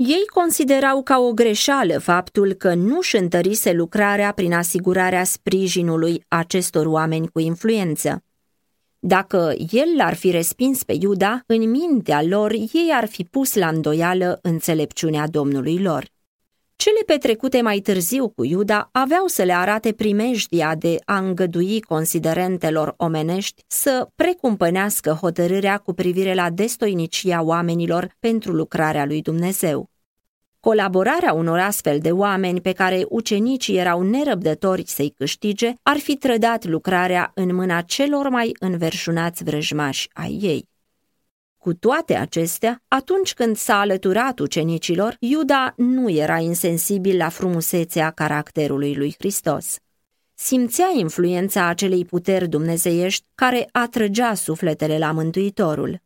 Ei 0.00 0.24
considerau 0.34 1.02
ca 1.02 1.18
o 1.18 1.32
greșeală 1.32 1.98
faptul 1.98 2.52
că 2.52 2.74
nu 2.74 3.00
și 3.00 3.16
întărise 3.16 3.72
lucrarea 3.72 4.32
prin 4.32 4.52
asigurarea 4.52 5.24
sprijinului 5.24 6.24
acestor 6.28 6.86
oameni 6.86 7.28
cu 7.28 7.38
influență. 7.38 8.24
Dacă 8.98 9.54
el 9.70 9.96
l-ar 9.96 10.14
fi 10.14 10.30
respins 10.30 10.82
pe 10.82 10.96
Iuda, 11.00 11.42
în 11.46 11.70
mintea 11.70 12.22
lor 12.22 12.52
ei 12.52 12.90
ar 12.92 13.06
fi 13.06 13.24
pus 13.24 13.54
la 13.54 13.68
îndoială 13.68 14.38
înțelepciunea 14.42 15.26
Domnului 15.26 15.82
lor. 15.82 16.04
Cele 16.84 17.00
petrecute 17.06 17.60
mai 17.60 17.78
târziu 17.78 18.28
cu 18.28 18.44
Iuda 18.44 18.88
aveau 18.92 19.26
să 19.26 19.42
le 19.42 19.52
arate 19.52 19.92
primejdia 19.92 20.74
de 20.74 20.96
a 21.04 21.18
îngădui 21.18 21.80
considerentelor 21.80 22.94
omenești 22.96 23.62
să 23.66 24.08
precumpănească 24.14 25.10
hotărârea 25.10 25.78
cu 25.78 25.92
privire 25.92 26.34
la 26.34 26.50
destoinicia 26.50 27.42
oamenilor 27.42 28.16
pentru 28.18 28.52
lucrarea 28.52 29.04
lui 29.04 29.22
Dumnezeu. 29.22 29.90
Colaborarea 30.60 31.32
unor 31.32 31.58
astfel 31.58 31.98
de 31.98 32.10
oameni 32.10 32.60
pe 32.60 32.72
care 32.72 33.04
ucenicii 33.08 33.76
erau 33.76 34.02
nerăbdători 34.02 34.82
să-i 34.86 35.10
câștige 35.16 35.72
ar 35.82 35.96
fi 35.96 36.16
trădat 36.16 36.64
lucrarea 36.64 37.30
în 37.34 37.54
mâna 37.54 37.80
celor 37.80 38.28
mai 38.28 38.56
înverșunați 38.58 39.44
vrăjmași 39.44 40.08
ai 40.12 40.38
ei. 40.42 40.68
Cu 41.58 41.74
toate 41.74 42.14
acestea, 42.14 42.82
atunci 42.88 43.34
când 43.34 43.56
s-a 43.56 43.80
alăturat 43.80 44.38
ucenicilor, 44.38 45.16
Iuda 45.18 45.72
nu 45.76 46.10
era 46.10 46.38
insensibil 46.38 47.16
la 47.16 47.28
frumusețea 47.28 48.10
caracterului 48.10 48.94
lui 48.94 49.14
Hristos. 49.18 49.76
Simțea 50.34 50.90
influența 50.94 51.66
acelei 51.66 52.04
puteri 52.04 52.48
dumnezeiești 52.48 53.24
care 53.34 53.68
atrăgea 53.72 54.34
sufletele 54.34 54.98
la 54.98 55.12
Mântuitorul. 55.12 56.00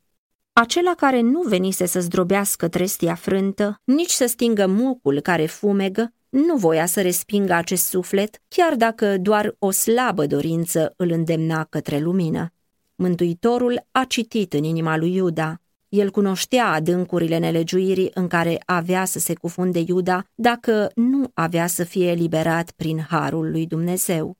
Acela 0.53 0.95
care 0.95 1.21
nu 1.21 1.43
venise 1.43 1.87
să 1.87 2.01
zdrobească 2.01 2.69
trestia 2.69 3.15
frântă, 3.15 3.81
nici 3.85 4.11
să 4.11 4.27
stingă 4.27 4.67
mucul 4.67 5.21
care 5.21 5.47
fumegă, 5.47 6.13
nu 6.29 6.57
voia 6.57 6.87
să 6.87 7.03
respingă 7.03 7.53
acest 7.53 7.87
suflet, 7.87 8.43
chiar 8.49 8.75
dacă 8.75 9.19
doar 9.19 9.55
o 9.59 9.71
slabă 9.71 10.27
dorință 10.27 10.95
îl 10.97 11.11
îndemna 11.11 11.65
către 11.65 11.99
lumină. 11.99 12.53
Mântuitorul 12.95 13.87
a 13.91 14.05
citit 14.05 14.53
în 14.53 14.65
inima 14.65 14.97
lui 14.97 15.15
Iuda. 15.15 15.61
El 15.89 16.11
cunoștea 16.11 16.73
adâncurile 16.73 17.39
nelegiuirii 17.39 18.11
în 18.15 18.29
care 18.29 18.63
avea 18.67 19.05
să 19.05 19.19
se 19.19 19.35
cufunde 19.35 19.85
Iuda 19.87 20.25
dacă 20.35 20.91
nu 20.95 21.31
avea 21.35 21.67
să 21.67 21.85
fie 21.85 22.11
eliberat 22.11 22.71
prin 22.71 23.07
harul 23.09 23.51
lui 23.51 23.67
Dumnezeu. 23.67 24.37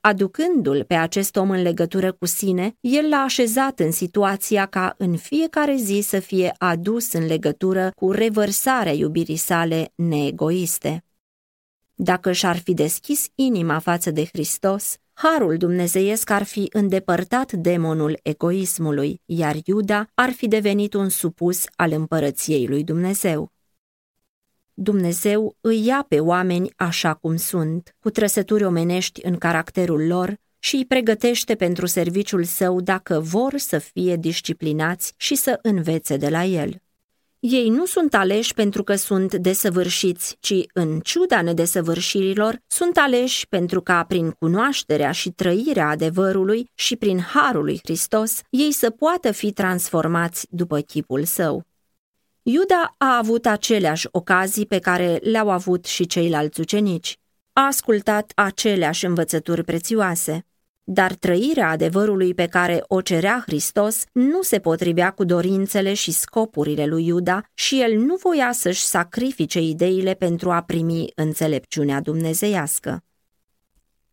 Aducându-l 0.00 0.84
pe 0.84 0.94
acest 0.94 1.36
om 1.36 1.50
în 1.50 1.62
legătură 1.62 2.12
cu 2.12 2.26
sine, 2.26 2.76
el 2.80 3.08
l-a 3.08 3.16
așezat 3.22 3.80
în 3.80 3.90
situația 3.90 4.66
ca 4.66 4.94
în 4.98 5.16
fiecare 5.16 5.76
zi 5.76 6.00
să 6.00 6.18
fie 6.18 6.54
adus 6.58 7.12
în 7.12 7.26
legătură 7.26 7.90
cu 7.96 8.10
revărsarea 8.10 8.92
iubirii 8.92 9.36
sale 9.36 9.92
neegoiste. 9.94 11.04
Dacă 11.94 12.32
și-ar 12.32 12.56
fi 12.56 12.74
deschis 12.74 13.26
inima 13.34 13.78
față 13.78 14.10
de 14.10 14.24
Hristos, 14.24 14.96
harul 15.12 15.56
dumnezeiesc 15.56 16.30
ar 16.30 16.42
fi 16.42 16.68
îndepărtat 16.72 17.52
demonul 17.52 18.18
egoismului, 18.22 19.20
iar 19.24 19.56
Iuda 19.64 20.10
ar 20.14 20.30
fi 20.30 20.48
devenit 20.48 20.94
un 20.94 21.08
supus 21.08 21.64
al 21.76 21.92
împărăției 21.92 22.66
lui 22.66 22.84
Dumnezeu. 22.84 23.52
Dumnezeu 24.74 25.56
îi 25.60 25.86
ia 25.86 26.04
pe 26.08 26.20
oameni 26.20 26.72
așa 26.76 27.14
cum 27.14 27.36
sunt, 27.36 27.96
cu 27.98 28.10
trăsături 28.10 28.64
omenești 28.64 29.26
în 29.26 29.36
caracterul 29.38 30.06
lor 30.06 30.40
și 30.58 30.76
îi 30.76 30.86
pregătește 30.86 31.54
pentru 31.54 31.86
serviciul 31.86 32.44
său 32.44 32.80
dacă 32.80 33.20
vor 33.20 33.56
să 33.56 33.78
fie 33.78 34.16
disciplinați 34.16 35.12
și 35.16 35.34
să 35.34 35.58
învețe 35.62 36.16
de 36.16 36.28
la 36.28 36.44
el. 36.44 36.82
Ei 37.44 37.68
nu 37.68 37.86
sunt 37.86 38.14
aleși 38.14 38.54
pentru 38.54 38.82
că 38.82 38.94
sunt 38.94 39.34
desăvârșiți, 39.34 40.36
ci, 40.40 40.54
în 40.72 41.00
ciuda 41.00 41.42
nedesăvârșirilor, 41.42 42.58
sunt 42.66 42.96
aleși 42.96 43.48
pentru 43.48 43.80
ca, 43.80 44.04
prin 44.04 44.30
cunoașterea 44.30 45.12
și 45.12 45.30
trăirea 45.30 45.88
adevărului 45.88 46.70
și 46.74 46.96
prin 46.96 47.20
harul 47.20 47.64
lui 47.64 47.80
Hristos, 47.82 48.40
ei 48.50 48.72
să 48.72 48.90
poată 48.90 49.32
fi 49.32 49.52
transformați 49.52 50.46
după 50.50 50.80
chipul 50.80 51.24
său. 51.24 51.62
Iuda 52.42 52.94
a 52.98 53.16
avut 53.16 53.46
aceleași 53.46 54.08
ocazii 54.10 54.66
pe 54.66 54.78
care 54.78 55.18
le-au 55.22 55.50
avut 55.50 55.84
și 55.84 56.06
ceilalți 56.06 56.60
ucenici. 56.60 57.18
A 57.52 57.66
ascultat 57.66 58.32
aceleași 58.34 59.04
învățături 59.04 59.64
prețioase, 59.64 60.46
dar 60.84 61.14
trăirea 61.14 61.68
adevărului 61.68 62.34
pe 62.34 62.46
care 62.46 62.84
o 62.86 63.00
cerea 63.00 63.42
Hristos 63.46 64.04
nu 64.12 64.42
se 64.42 64.58
potrivea 64.58 65.10
cu 65.10 65.24
dorințele 65.24 65.94
și 65.94 66.12
scopurile 66.12 66.86
lui 66.86 67.06
Iuda 67.06 67.42
și 67.54 67.80
el 67.80 67.98
nu 67.98 68.16
voia 68.16 68.52
să-și 68.52 68.84
sacrifice 68.84 69.60
ideile 69.60 70.14
pentru 70.14 70.50
a 70.50 70.62
primi 70.62 71.06
înțelepciunea 71.14 72.00
dumnezeiască. 72.00 73.04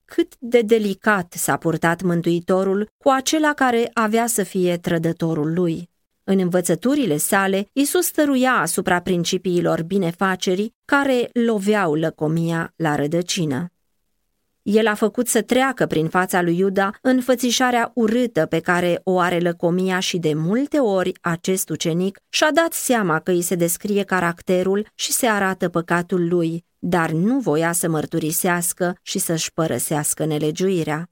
Cât 0.06 0.34
de 0.40 0.62
delicat 0.62 1.34
s-a 1.38 1.58
purtat 1.58 2.02
Mântuitorul 2.02 2.90
cu 2.98 3.10
acela 3.10 3.54
care 3.54 3.90
avea 3.94 4.28
să 4.28 4.44
fie 4.44 4.78
trădătorul 4.78 5.54
lui. 5.54 5.90
În 6.24 6.40
învățăturile 6.40 7.18
sale, 7.18 7.70
Isus 7.74 8.06
stăruia 8.06 8.54
asupra 8.54 9.02
principiilor 9.02 9.84
binefacerii 9.84 10.74
care 10.86 11.30
loveau 11.34 11.94
lăcomia 11.94 12.74
la 12.76 12.96
rădăcină. 12.96 13.72
El 14.62 14.88
a 14.88 14.94
făcut 14.94 15.28
să 15.28 15.42
treacă 15.42 15.86
prin 15.86 16.08
fața 16.08 16.42
lui 16.42 16.58
Iuda 16.58 16.92
înfățișarea 17.02 17.92
urâtă 17.96 18.46
pe 18.46 18.60
care 18.60 19.02
o 19.04 19.20
are 19.20 19.40
lăcomia 19.40 20.00
și 20.00 20.18
de 20.18 20.34
multe 20.34 20.78
ori 20.78 21.12
acest 21.22 21.70
ucenic 21.70 22.20
și-a 22.30 22.52
dat 22.52 22.74
seama 22.74 23.20
că 23.20 23.32
îi 23.32 23.42
se 23.42 23.56
descrie 23.56 24.04
caracterul 24.04 24.88
și 24.96 25.12
se 25.12 25.28
arată 25.28 25.70
păcatul 25.70 26.28
lui, 26.28 26.66
dar 26.80 27.12
nu 27.12 27.40
voia 27.40 27.72
să 27.72 27.90
mărturisească 27.90 28.98
și 29.02 29.20
să-și 29.20 29.54
părăsească 29.54 30.26
nelegiuirea. 30.26 31.10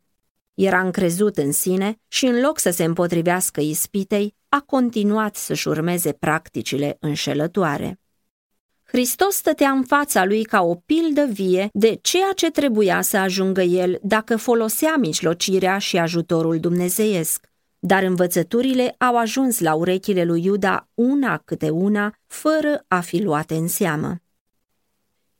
Era 0.53 0.79
încrezut 0.79 1.37
în 1.37 1.51
sine 1.51 1.99
și 2.07 2.25
în 2.25 2.41
loc 2.41 2.59
să 2.59 2.69
se 2.69 2.83
împotrivească 2.83 3.61
ispitei, 3.61 4.35
a 4.49 4.63
continuat 4.65 5.35
să-și 5.35 5.67
urmeze 5.67 6.11
practicile 6.11 6.97
înșelătoare. 6.99 7.99
Hristos 8.89 9.35
stătea 9.35 9.69
în 9.69 9.83
fața 9.83 10.25
lui 10.25 10.43
ca 10.43 10.61
o 10.61 10.75
pildă 10.75 11.25
vie 11.25 11.69
de 11.73 11.99
ceea 12.01 12.31
ce 12.35 12.51
trebuia 12.51 13.01
să 13.01 13.17
ajungă 13.17 13.61
el 13.61 13.99
dacă 14.01 14.37
folosea 14.37 14.95
mijlocirea 14.95 15.77
și 15.77 15.97
ajutorul 15.97 16.59
dumnezeiesc. 16.59 17.45
Dar 17.79 18.03
învățăturile 18.03 18.95
au 18.97 19.17
ajuns 19.17 19.59
la 19.59 19.73
urechile 19.73 20.23
lui 20.23 20.43
Iuda 20.43 20.89
una 20.93 21.37
câte 21.45 21.69
una, 21.69 22.13
fără 22.25 22.83
a 22.87 22.99
fi 22.99 23.21
luate 23.21 23.55
în 23.55 23.67
seamă. 23.67 24.15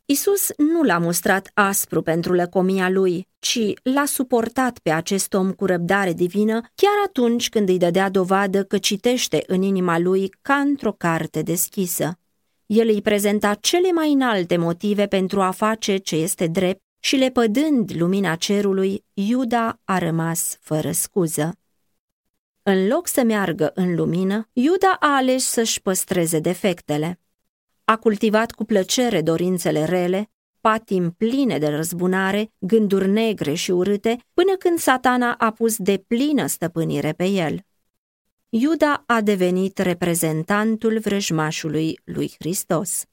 Isus 0.06 0.50
nu 0.58 0.84
l-a 0.84 0.98
mustrat 0.98 1.52
aspru 1.54 2.02
pentru 2.02 2.34
lăcomia 2.34 2.90
lui, 2.90 3.28
ci 3.40 3.60
l-a 3.84 4.06
suportat 4.06 4.80
pe 4.80 4.90
acest 4.90 5.34
om 5.34 5.52
cu 5.52 5.66
răbdare 5.66 6.14
divină, 6.14 6.62
chiar 6.76 6.96
atunci 7.06 7.50
când 7.50 7.70
îi 7.70 7.78
dădea 7.78 8.10
dovadă 8.10 8.64
că 8.64 8.78
citește 8.78 9.44
în 9.48 9.62
inima 9.62 10.00
lui 10.00 10.30
ca 10.42 10.54
într-o 10.54 10.92
carte 10.92 11.42
deschisă. 11.42 12.20
El 12.68 12.88
îi 12.88 13.02
prezenta 13.02 13.54
cele 13.54 13.92
mai 13.92 14.12
înalte 14.12 14.58
motive 14.58 15.08
pentru 15.08 15.42
a 15.42 15.52
face 15.52 15.98
ce 15.98 16.16
este 16.16 16.48
drept 16.48 16.82
și 17.00 17.16
lepădând 17.16 17.92
lumina 17.96 18.36
cerului, 18.36 19.06
Iuda 19.14 19.80
a 19.84 19.98
rămas 19.98 20.58
fără 20.60 20.92
scuză. 20.92 21.58
În 22.64 22.88
loc 22.88 23.08
să 23.08 23.24
meargă 23.24 23.72
în 23.76 23.96
lumină, 23.96 24.50
Iuda 24.54 24.98
a 25.00 25.16
ales 25.16 25.44
să-și 25.44 25.82
păstreze 25.82 26.40
defectele. 26.40 27.20
A 27.84 27.98
cultivat 27.98 28.52
cu 28.52 28.64
plăcere 28.64 29.22
dorințele 29.22 29.86
rele, 29.86 30.30
patim 30.62 31.12
pline 31.12 31.58
de 31.58 31.68
răzbunare, 31.68 32.52
gânduri 32.60 33.08
negre 33.10 33.54
și 33.54 33.72
urâte, 33.72 34.18
până 34.34 34.56
când 34.56 34.80
satana 34.80 35.34
a 35.34 35.52
pus 35.52 35.78
de 35.78 36.04
plină 36.08 36.46
stăpânire 36.46 37.12
pe 37.12 37.26
el. 37.26 37.60
Iuda 38.50 39.04
a 39.06 39.22
devenit 39.22 39.78
reprezentantul 39.78 41.00
vrăjmașului 41.00 42.00
lui 42.04 42.36
Hristos. 42.40 43.06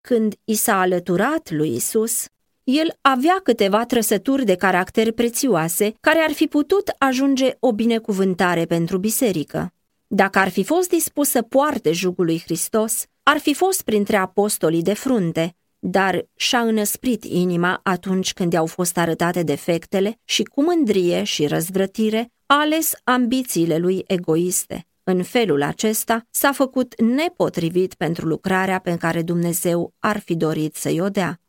Când 0.00 0.34
i 0.44 0.54
s-a 0.54 0.80
alăturat 0.80 1.50
lui 1.50 1.74
Isus, 1.74 2.24
el 2.64 2.98
avea 3.00 3.40
câteva 3.42 3.84
trăsături 3.84 4.44
de 4.44 4.54
caracter 4.54 5.12
prețioase 5.12 5.94
care 6.00 6.18
ar 6.18 6.32
fi 6.32 6.46
putut 6.46 6.94
ajunge 6.98 7.56
o 7.58 7.72
binecuvântare 7.72 8.64
pentru 8.64 8.98
biserică. 8.98 9.72
Dacă 10.06 10.38
ar 10.38 10.48
fi 10.48 10.64
fost 10.64 10.88
dispus 10.88 11.28
să 11.28 11.42
poarte 11.42 11.92
jugul 11.92 12.24
lui 12.24 12.40
Hristos, 12.40 13.04
ar 13.22 13.38
fi 13.38 13.54
fost 13.54 13.82
printre 13.82 14.16
apostolii 14.16 14.82
de 14.82 14.94
frunte, 14.94 15.56
dar 15.78 16.26
și-a 16.36 16.60
înăsprit 16.60 17.24
inima 17.24 17.80
atunci 17.82 18.32
când 18.32 18.52
i-au 18.52 18.66
fost 18.66 18.98
arătate 18.98 19.42
defectele 19.42 20.20
și 20.24 20.42
cu 20.42 20.62
mândrie 20.62 21.22
și 21.22 21.46
răzvrătire 21.46 22.32
a 22.52 22.60
ales 22.60 22.94
ambițiile 23.04 23.78
lui 23.78 24.04
egoiste. 24.06 24.86
În 25.04 25.22
felul 25.22 25.62
acesta 25.62 26.26
s-a 26.30 26.52
făcut 26.52 27.00
nepotrivit 27.00 27.94
pentru 27.94 28.26
lucrarea 28.26 28.78
pe 28.78 28.96
care 28.96 29.22
Dumnezeu 29.22 29.94
ar 29.98 30.18
fi 30.18 30.36
dorit 30.36 30.74
să-i 30.74 31.00
o 31.00 31.08
dea. 31.08 31.40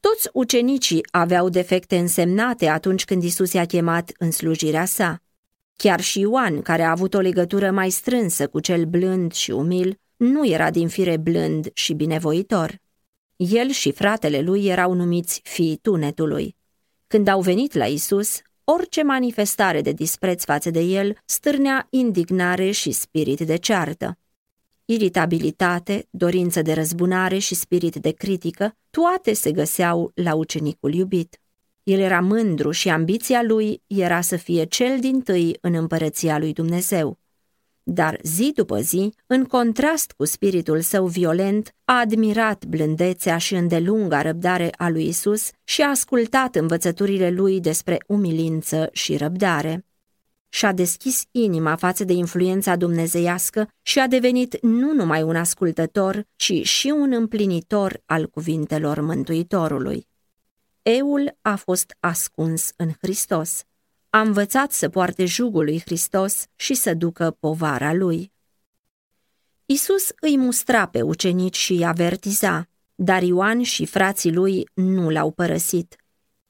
Toți 0.00 0.28
ucenicii 0.32 1.06
aveau 1.10 1.48
defecte 1.48 1.98
însemnate 1.98 2.66
atunci 2.66 3.04
când 3.04 3.22
Isus 3.22 3.52
i-a 3.52 3.64
chemat 3.64 4.10
în 4.18 4.30
slujirea 4.30 4.84
sa. 4.84 5.22
Chiar 5.76 6.00
și 6.00 6.20
Ioan, 6.20 6.62
care 6.62 6.82
a 6.82 6.90
avut 6.90 7.14
o 7.14 7.20
legătură 7.20 7.70
mai 7.70 7.90
strânsă 7.90 8.48
cu 8.48 8.60
cel 8.60 8.84
blând 8.84 9.32
și 9.32 9.50
umil, 9.50 9.98
nu 10.16 10.46
era 10.46 10.70
din 10.70 10.88
fire 10.88 11.16
blând 11.16 11.70
și 11.72 11.92
binevoitor. 11.92 12.80
El 13.36 13.68
și 13.70 13.92
fratele 13.92 14.40
lui 14.40 14.66
erau 14.66 14.92
numiți 14.92 15.40
fii 15.44 15.78
tunetului. 15.82 16.56
Când 17.06 17.28
au 17.28 17.40
venit 17.40 17.74
la 17.74 17.86
Isus, 17.86 18.40
orice 18.72 19.02
manifestare 19.02 19.80
de 19.80 19.92
dispreț 19.92 20.44
față 20.44 20.70
de 20.70 20.80
el 20.80 21.16
stârnea 21.24 21.86
indignare 21.90 22.70
și 22.70 22.90
spirit 22.90 23.40
de 23.40 23.56
ceartă. 23.56 24.18
Iritabilitate, 24.84 26.06
dorință 26.10 26.62
de 26.62 26.72
răzbunare 26.72 27.38
și 27.38 27.54
spirit 27.54 27.96
de 27.96 28.10
critică, 28.10 28.76
toate 28.90 29.32
se 29.32 29.52
găseau 29.52 30.10
la 30.14 30.34
ucenicul 30.34 30.94
iubit. 30.94 31.40
El 31.82 31.98
era 31.98 32.20
mândru 32.20 32.70
și 32.70 32.88
ambiția 32.88 33.42
lui 33.42 33.82
era 33.86 34.20
să 34.20 34.36
fie 34.36 34.64
cel 34.64 35.00
din 35.00 35.20
tâi 35.20 35.56
în 35.60 35.74
împărăția 35.74 36.38
lui 36.38 36.52
Dumnezeu. 36.52 37.19
Dar 37.92 38.18
zi 38.22 38.52
după 38.54 38.80
zi, 38.80 39.14
în 39.26 39.44
contrast 39.44 40.12
cu 40.12 40.24
spiritul 40.24 40.80
său 40.80 41.06
violent, 41.06 41.74
a 41.84 41.98
admirat 41.98 42.64
blândețea 42.64 43.38
și 43.38 43.54
îndelunga 43.54 44.22
răbdare 44.22 44.70
a 44.76 44.88
lui 44.88 45.06
Isus 45.06 45.50
și 45.64 45.82
a 45.82 45.88
ascultat 45.88 46.54
învățăturile 46.54 47.30
lui 47.30 47.60
despre 47.60 47.98
umilință 48.06 48.88
și 48.92 49.16
răbdare. 49.16 49.86
Și-a 50.48 50.72
deschis 50.72 51.24
inima 51.30 51.76
față 51.76 52.04
de 52.04 52.12
influența 52.12 52.76
dumnezeiască 52.76 53.68
și 53.82 53.98
a 53.98 54.06
devenit 54.06 54.62
nu 54.62 54.92
numai 54.92 55.22
un 55.22 55.36
ascultător, 55.36 56.26
ci 56.36 56.62
și 56.62 56.88
un 56.96 57.12
împlinitor 57.12 58.02
al 58.06 58.26
cuvintelor 58.26 59.00
Mântuitorului. 59.00 60.06
Eul 60.82 61.38
a 61.42 61.56
fost 61.56 61.96
ascuns 62.00 62.72
în 62.76 62.90
Hristos. 63.00 63.64
A 64.10 64.20
învățat 64.20 64.72
să 64.72 64.88
poarte 64.88 65.24
jugul 65.24 65.64
lui 65.64 65.80
Hristos 65.80 66.46
și 66.56 66.74
să 66.74 66.94
ducă 66.94 67.36
povara 67.40 67.92
lui. 67.92 68.32
Isus 69.66 70.12
îi 70.20 70.36
mustra 70.36 70.86
pe 70.86 71.02
ucenici 71.02 71.56
și 71.56 71.72
îi 71.72 71.84
avertiza, 71.84 72.68
dar 72.94 73.22
Ioan 73.22 73.62
și 73.62 73.86
frații 73.86 74.32
lui 74.32 74.68
nu 74.74 75.10
l-au 75.10 75.30
părăsit. 75.30 75.96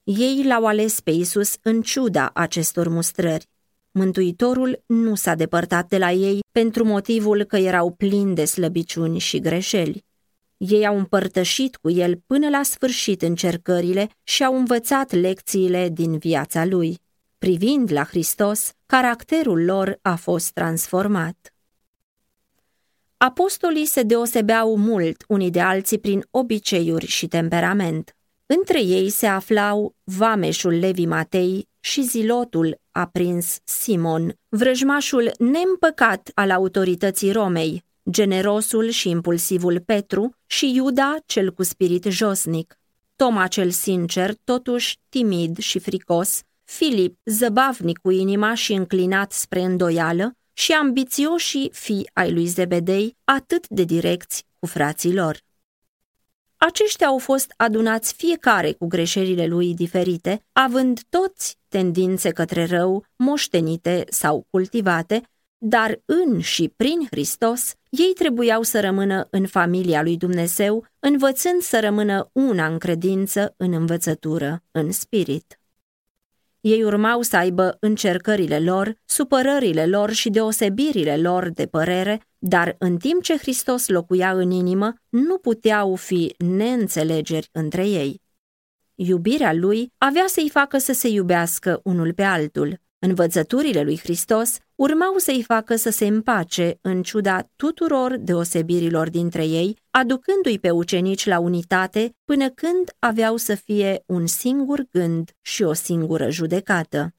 Ei 0.05 0.45
l-au 0.45 0.67
ales 0.67 1.01
pe 1.01 1.11
Isus 1.11 1.55
în 1.63 1.83
ciuda 1.83 2.31
acestor 2.35 2.89
mustrări. 2.89 3.47
Mântuitorul 3.91 4.83
nu 4.87 5.15
s-a 5.15 5.35
depărtat 5.35 5.89
de 5.89 5.99
la 5.99 6.13
ei 6.13 6.39
pentru 6.53 6.85
motivul 6.85 7.45
că 7.45 7.57
erau 7.57 7.91
plini 7.91 8.35
de 8.35 8.45
slăbiciuni 8.45 9.19
și 9.19 9.41
greșeli. 9.41 10.05
Ei 10.57 10.87
au 10.87 10.97
împărtășit 10.97 11.77
cu 11.77 11.91
el 11.91 12.23
până 12.27 12.49
la 12.49 12.63
sfârșit 12.63 13.23
încercările 13.23 14.09
și 14.23 14.45
au 14.45 14.57
învățat 14.57 15.13
lecțiile 15.13 15.89
din 15.89 16.19
viața 16.19 16.65
lui. 16.65 16.99
Privind 17.47 17.93
la 17.93 18.05
Hristos, 18.05 18.73
caracterul 18.87 19.65
lor 19.65 19.99
a 20.03 20.15
fost 20.15 20.51
transformat. 20.53 21.55
Apostolii 23.17 23.87
se 23.87 24.03
deosebeau 24.03 24.77
mult 24.77 25.25
unii 25.29 25.51
de 25.51 25.61
alții 25.61 25.99
prin 25.99 26.27
obiceiuri 26.31 27.07
și 27.07 27.27
temperament. 27.27 28.17
Între 28.47 28.83
ei 28.83 29.11
se 29.11 29.27
aflau 29.27 29.95
vameșul 30.05 30.73
Levi 30.73 31.07
Matei 31.07 31.69
și 31.81 32.03
zilotul 32.03 32.81
aprins 32.91 33.59
Simon, 33.65 34.39
vrăjmașul 34.49 35.31
neîmpăcat 35.39 36.31
al 36.35 36.51
autorității 36.51 37.33
Romei, 37.33 37.85
generosul 38.11 38.89
și 38.89 39.09
impulsivul 39.09 39.81
Petru 39.81 40.35
și 40.47 40.75
Iuda 40.75 41.17
cel 41.27 41.53
cu 41.53 41.63
spirit 41.63 42.05
josnic, 42.05 42.79
Toma 43.17 43.47
cel 43.47 43.71
sincer, 43.71 44.35
totuși 44.45 44.99
timid 45.09 45.59
și 45.59 45.79
fricos, 45.79 46.43
Filip 46.77 47.19
zăbavnic 47.25 47.99
cu 47.99 48.11
inima 48.11 48.55
și 48.55 48.73
înclinat 48.73 49.33
spre 49.33 49.63
îndoială 49.63 50.37
și 50.53 50.73
ambițioșii 50.73 51.71
fii 51.73 52.11
ai 52.13 52.33
lui 52.33 52.47
Zebedei 52.47 53.17
atât 53.25 53.69
de 53.69 53.85
direcți 53.85 54.45
cu 54.59 54.67
frații 54.67 55.15
lor. 55.15 55.39
Aceștia 56.57 57.07
au 57.07 57.19
fost 57.19 57.55
adunați 57.57 58.15
fiecare 58.15 58.73
cu 58.73 58.87
greșelile 58.87 59.47
lui 59.47 59.75
diferite, 59.75 60.45
având 60.53 61.01
toți 61.09 61.59
tendințe 61.69 62.31
către 62.31 62.65
rău, 62.65 63.05
moștenite 63.17 64.05
sau 64.09 64.47
cultivate, 64.51 65.23
dar 65.59 66.01
în 66.05 66.41
și 66.41 66.73
prin 66.77 67.07
Hristos, 67.11 67.75
ei 67.89 68.13
trebuiau 68.15 68.63
să 68.63 68.81
rămână 68.81 69.27
în 69.31 69.47
familia 69.47 70.03
lui 70.03 70.17
Dumnezeu, 70.17 70.87
învățând 70.99 71.63
să 71.63 71.81
rămână 71.81 72.31
una 72.33 72.67
în 72.67 72.79
credință, 72.79 73.55
în 73.57 73.73
învățătură, 73.73 74.63
în 74.71 74.93
spirit. 74.93 75.60
Ei 76.61 76.83
urmau 76.83 77.23
să 77.23 77.37
aibă 77.37 77.77
încercările 77.81 78.59
lor, 78.59 78.95
supărările 79.05 79.87
lor 79.87 80.11
și 80.11 80.31
deosebirile 80.31 81.17
lor 81.17 81.49
de 81.49 81.67
părere, 81.67 82.21
dar 82.39 82.77
în 82.79 82.97
timp 82.97 83.23
ce 83.23 83.39
Hristos 83.39 83.89
locuia 83.89 84.33
în 84.33 84.51
inimă, 84.51 84.95
nu 85.09 85.39
puteau 85.39 85.95
fi 85.95 86.35
neînțelegeri 86.39 87.49
între 87.53 87.89
ei. 87.89 88.21
Iubirea 88.95 89.53
lui 89.53 89.93
avea 89.99 90.25
să-i 90.27 90.51
facă 90.51 90.79
să 90.79 90.93
se 90.93 91.09
iubească 91.09 91.81
unul 91.85 92.13
pe 92.13 92.23
altul. 92.23 92.81
Învățăturile 93.03 93.83
lui 93.83 93.99
Hristos 93.99 94.57
urmau 94.75 95.17
să-i 95.17 95.43
facă 95.43 95.77
să 95.77 95.91
se 95.91 96.07
împace 96.07 96.79
în 96.81 97.03
ciuda 97.03 97.49
tuturor 97.57 98.17
deosebirilor 98.17 99.11
dintre 99.11 99.45
ei, 99.47 99.77
aducându-i 99.91 100.59
pe 100.59 100.71
ucenici 100.71 101.27
la 101.27 101.39
unitate 101.39 102.17
până 102.25 102.51
când 102.51 102.91
aveau 102.99 103.37
să 103.37 103.55
fie 103.55 104.03
un 104.07 104.27
singur 104.27 104.87
gând 104.91 105.31
și 105.41 105.63
o 105.63 105.73
singură 105.73 106.31
judecată. 106.31 107.15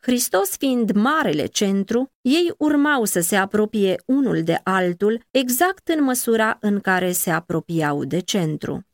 Hristos 0.00 0.56
fiind 0.56 0.90
marele 0.90 1.46
centru, 1.46 2.12
ei 2.20 2.54
urmau 2.58 3.04
să 3.04 3.20
se 3.20 3.36
apropie 3.36 4.02
unul 4.06 4.42
de 4.42 4.60
altul 4.62 5.22
exact 5.30 5.88
în 5.88 6.02
măsura 6.02 6.56
în 6.60 6.80
care 6.80 7.12
se 7.12 7.30
apropiau 7.30 8.04
de 8.04 8.18
centru. 8.18 8.86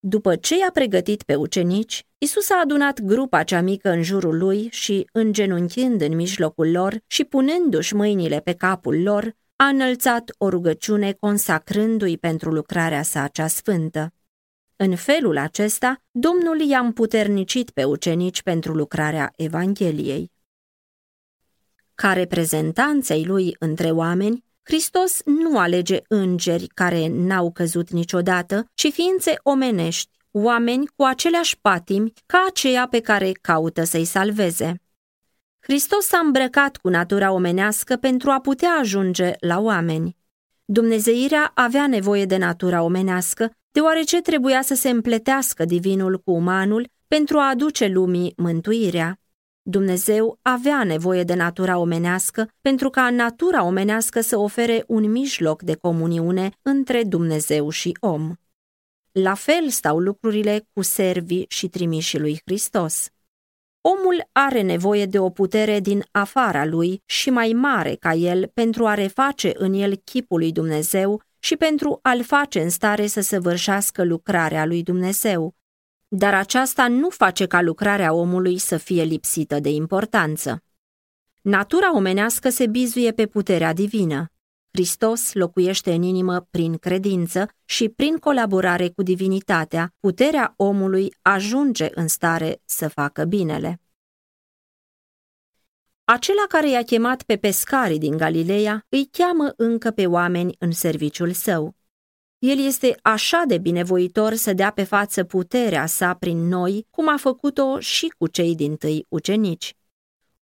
După 0.00 0.36
ce 0.36 0.58
i-a 0.58 0.70
pregătit 0.72 1.22
pe 1.22 1.34
ucenici, 1.34 2.06
Isus 2.18 2.50
a 2.50 2.60
adunat 2.62 3.00
grupa 3.00 3.42
cea 3.42 3.60
mică 3.60 3.90
în 3.90 4.02
jurul 4.02 4.38
lui 4.38 4.68
și, 4.70 5.08
îngenunchind 5.12 6.00
în 6.00 6.14
mijlocul 6.16 6.70
lor 6.70 7.02
și 7.06 7.24
punându-și 7.24 7.94
mâinile 7.94 8.40
pe 8.40 8.52
capul 8.52 9.02
lor, 9.02 9.36
a 9.56 9.64
înălțat 9.64 10.30
o 10.38 10.48
rugăciune 10.48 11.12
consacrându-i 11.12 12.18
pentru 12.18 12.50
lucrarea 12.50 13.02
sa 13.02 13.28
cea 13.28 13.46
sfântă. 13.46 14.12
În 14.76 14.96
felul 14.96 15.38
acesta, 15.38 16.02
Domnul 16.10 16.60
i-a 16.60 16.78
împuternicit 16.78 17.70
pe 17.70 17.84
ucenici 17.84 18.42
pentru 18.42 18.74
lucrarea 18.74 19.32
Evangheliei. 19.36 20.32
Ca 21.94 22.12
reprezentanței 22.12 23.24
lui 23.24 23.56
între 23.58 23.90
oameni, 23.90 24.44
Hristos 24.68 25.20
nu 25.24 25.58
alege 25.58 26.00
îngeri 26.08 26.66
care 26.66 27.08
n-au 27.08 27.50
căzut 27.50 27.90
niciodată, 27.90 28.70
ci 28.74 28.92
ființe 28.92 29.38
omenești, 29.42 30.10
oameni 30.30 30.86
cu 30.96 31.02
aceleași 31.02 31.58
patimi 31.60 32.12
ca 32.26 32.44
aceea 32.48 32.86
pe 32.88 33.00
care 33.00 33.32
caută 33.32 33.84
să-i 33.84 34.04
salveze. 34.04 34.82
Hristos 35.60 36.04
s-a 36.04 36.18
îmbrăcat 36.18 36.76
cu 36.76 36.88
natura 36.88 37.32
omenească 37.32 37.96
pentru 37.96 38.30
a 38.30 38.40
putea 38.40 38.70
ajunge 38.70 39.32
la 39.40 39.58
oameni. 39.60 40.16
Dumnezeirea 40.64 41.50
avea 41.54 41.86
nevoie 41.86 42.24
de 42.24 42.36
natura 42.36 42.82
omenească, 42.82 43.50
deoarece 43.70 44.20
trebuia 44.20 44.62
să 44.62 44.74
se 44.74 44.88
împletească 44.88 45.64
divinul 45.64 46.18
cu 46.18 46.30
umanul 46.30 46.88
pentru 47.06 47.38
a 47.38 47.48
aduce 47.48 47.86
lumii 47.86 48.32
mântuirea. 48.36 49.18
Dumnezeu 49.70 50.38
avea 50.42 50.84
nevoie 50.84 51.22
de 51.22 51.34
natura 51.34 51.78
omenească 51.78 52.48
pentru 52.60 52.90
ca 52.90 53.10
natura 53.10 53.64
omenească 53.64 54.20
să 54.20 54.38
ofere 54.38 54.84
un 54.86 55.10
mijloc 55.10 55.62
de 55.62 55.74
comuniune 55.74 56.50
între 56.62 57.04
Dumnezeu 57.04 57.70
și 57.70 57.96
om. 58.00 58.32
La 59.12 59.34
fel 59.34 59.68
stau 59.68 59.98
lucrurile 59.98 60.66
cu 60.72 60.82
servii 60.82 61.44
și 61.48 61.68
trimișii 61.68 62.18
lui 62.18 62.40
Hristos. 62.44 63.08
Omul 63.80 64.28
are 64.32 64.60
nevoie 64.60 65.06
de 65.06 65.18
o 65.18 65.30
putere 65.30 65.80
din 65.80 66.04
afara 66.10 66.64
lui 66.64 67.02
și 67.06 67.30
mai 67.30 67.52
mare 67.52 67.94
ca 67.94 68.12
el 68.12 68.50
pentru 68.54 68.86
a 68.86 68.94
reface 68.94 69.52
în 69.54 69.72
el 69.72 69.94
chipul 69.94 70.38
lui 70.38 70.52
Dumnezeu 70.52 71.22
și 71.38 71.56
pentru 71.56 71.98
a-l 72.02 72.22
face 72.22 72.62
în 72.62 72.68
stare 72.68 73.06
să 73.06 73.20
săvârșească 73.20 74.04
lucrarea 74.04 74.64
lui 74.64 74.82
Dumnezeu. 74.82 75.57
Dar 76.08 76.34
aceasta 76.34 76.88
nu 76.88 77.08
face 77.08 77.46
ca 77.46 77.60
lucrarea 77.60 78.12
omului 78.12 78.58
să 78.58 78.76
fie 78.76 79.02
lipsită 79.02 79.60
de 79.60 79.68
importanță. 79.68 80.62
Natura 81.42 81.96
omenească 81.96 82.48
se 82.48 82.66
bizuie 82.66 83.12
pe 83.12 83.26
puterea 83.26 83.72
divină. 83.72 84.32
Hristos 84.70 85.32
locuiește 85.32 85.92
în 85.92 86.02
inimă 86.02 86.46
prin 86.50 86.76
credință 86.76 87.48
și 87.64 87.88
prin 87.88 88.16
colaborare 88.16 88.88
cu 88.88 89.02
divinitatea, 89.02 89.94
puterea 90.00 90.54
omului 90.56 91.14
ajunge 91.22 91.88
în 91.94 92.08
stare 92.08 92.62
să 92.64 92.88
facă 92.88 93.24
binele. 93.24 93.80
Acela 96.04 96.44
care 96.48 96.70
i-a 96.70 96.82
chemat 96.82 97.22
pe 97.22 97.36
pescarii 97.36 97.98
din 97.98 98.16
Galileea 98.16 98.86
îi 98.88 99.08
cheamă 99.12 99.52
încă 99.56 99.90
pe 99.90 100.06
oameni 100.06 100.54
în 100.58 100.70
serviciul 100.72 101.32
său. 101.32 101.77
El 102.38 102.58
este 102.64 102.98
așa 103.02 103.44
de 103.46 103.58
binevoitor 103.58 104.34
să 104.34 104.52
dea 104.52 104.70
pe 104.70 104.82
față 104.82 105.24
puterea 105.24 105.86
sa 105.86 106.14
prin 106.14 106.48
noi, 106.48 106.86
cum 106.90 107.08
a 107.08 107.16
făcut-o 107.16 107.80
și 107.80 108.12
cu 108.18 108.26
cei 108.26 108.54
din 108.54 108.76
tâi 108.76 109.06
ucenici. 109.08 109.76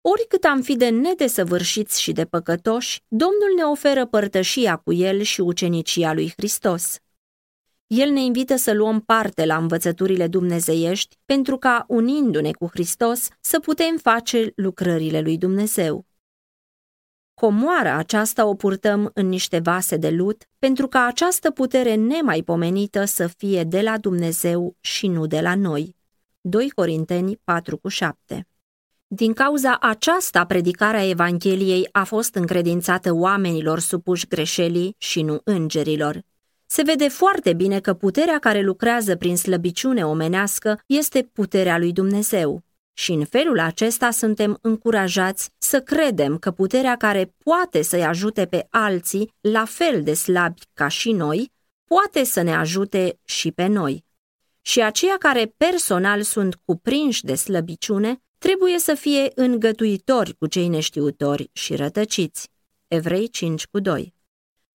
Oricât 0.00 0.44
am 0.44 0.60
fi 0.62 0.76
de 0.76 0.88
nedesăvârșiți 0.88 2.02
și 2.02 2.12
de 2.12 2.24
păcătoși, 2.24 3.02
Domnul 3.08 3.54
ne 3.56 3.62
oferă 3.62 4.06
părtășia 4.06 4.76
cu 4.76 4.92
El 4.92 5.20
și 5.20 5.40
ucenicia 5.40 6.12
lui 6.12 6.32
Hristos. 6.36 6.98
El 7.86 8.10
ne 8.10 8.20
invită 8.20 8.56
să 8.56 8.72
luăm 8.72 9.00
parte 9.00 9.44
la 9.44 9.56
învățăturile 9.56 10.26
dumnezeiești 10.26 11.16
pentru 11.24 11.58
ca, 11.58 11.84
unindu-ne 11.88 12.50
cu 12.50 12.68
Hristos, 12.72 13.28
să 13.40 13.58
putem 13.58 13.96
face 13.96 14.52
lucrările 14.54 15.20
lui 15.20 15.38
Dumnezeu. 15.38 16.06
Comoara 17.34 17.96
aceasta 17.96 18.46
o 18.46 18.54
purtăm 18.54 19.10
în 19.14 19.28
niște 19.28 19.58
vase 19.58 19.96
de 19.96 20.10
lut 20.10 20.42
pentru 20.58 20.88
ca 20.88 21.04
această 21.04 21.50
putere 21.50 21.94
nemaipomenită 21.94 23.04
să 23.04 23.26
fie 23.26 23.64
de 23.64 23.80
la 23.80 23.98
Dumnezeu 23.98 24.76
și 24.80 25.06
nu 25.06 25.26
de 25.26 25.40
la 25.40 25.54
noi. 25.54 25.96
2 26.40 26.70
Corinteni 26.70 27.36
4,7 27.36 28.44
din 29.16 29.32
cauza 29.32 29.78
aceasta, 29.80 30.44
predicarea 30.44 31.08
Evangheliei 31.08 31.88
a 31.92 32.04
fost 32.04 32.34
încredințată 32.34 33.12
oamenilor 33.12 33.78
supuși 33.78 34.26
greșelii 34.26 34.94
și 34.98 35.22
nu 35.22 35.40
îngerilor. 35.44 36.22
Se 36.66 36.82
vede 36.82 37.08
foarte 37.08 37.52
bine 37.52 37.80
că 37.80 37.94
puterea 37.94 38.38
care 38.38 38.60
lucrează 38.60 39.16
prin 39.16 39.36
slăbiciune 39.36 40.06
omenească 40.06 40.80
este 40.86 41.30
puterea 41.32 41.78
lui 41.78 41.92
Dumnezeu. 41.92 42.62
Și 42.96 43.12
în 43.12 43.24
felul 43.24 43.58
acesta 43.58 44.10
suntem 44.10 44.58
încurajați 44.60 45.50
să 45.58 45.80
credem 45.80 46.38
că 46.38 46.50
puterea 46.50 46.96
care 46.96 47.34
poate 47.44 47.82
să-i 47.82 48.04
ajute 48.04 48.46
pe 48.46 48.66
alții, 48.70 49.30
la 49.40 49.64
fel 49.64 50.02
de 50.02 50.14
slabi 50.14 50.60
ca 50.72 50.88
și 50.88 51.12
noi, 51.12 51.52
poate 51.84 52.24
să 52.24 52.42
ne 52.42 52.54
ajute 52.54 53.18
și 53.24 53.52
pe 53.52 53.66
noi. 53.66 54.04
Și 54.60 54.82
aceia 54.82 55.16
care 55.18 55.54
personal 55.56 56.22
sunt 56.22 56.54
cuprinși 56.64 57.24
de 57.24 57.34
slăbiciune 57.34 58.22
trebuie 58.38 58.78
să 58.78 58.94
fie 58.94 59.30
îngătuitori 59.34 60.34
cu 60.34 60.46
cei 60.46 60.68
neștiutori 60.68 61.50
și 61.52 61.74
rătăciți. 61.74 62.48
Evrei 62.88 63.28
5 63.28 63.66
cu 63.66 63.80
2 63.80 64.13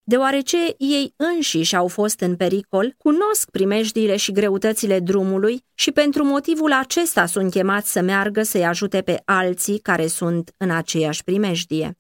Deoarece 0.10 0.58
ei 0.78 1.14
înșiși 1.16 1.76
au 1.76 1.88
fost 1.88 2.20
în 2.20 2.36
pericol, 2.36 2.96
cunosc 2.98 3.50
primejdiile 3.50 4.16
și 4.16 4.32
greutățile 4.32 5.00
drumului 5.00 5.66
și 5.74 5.92
pentru 5.92 6.24
motivul 6.24 6.74
acesta 6.74 7.26
sunt 7.26 7.52
chemați 7.52 7.92
să 7.92 8.02
meargă 8.02 8.44
să-i 8.44 8.66
ajute 8.66 9.02
pe 9.02 9.22
alții 9.26 9.80
care 9.80 10.08
sunt 10.08 10.54
în 10.58 10.70
aceeași 10.70 11.24
primejdie. 11.24 11.98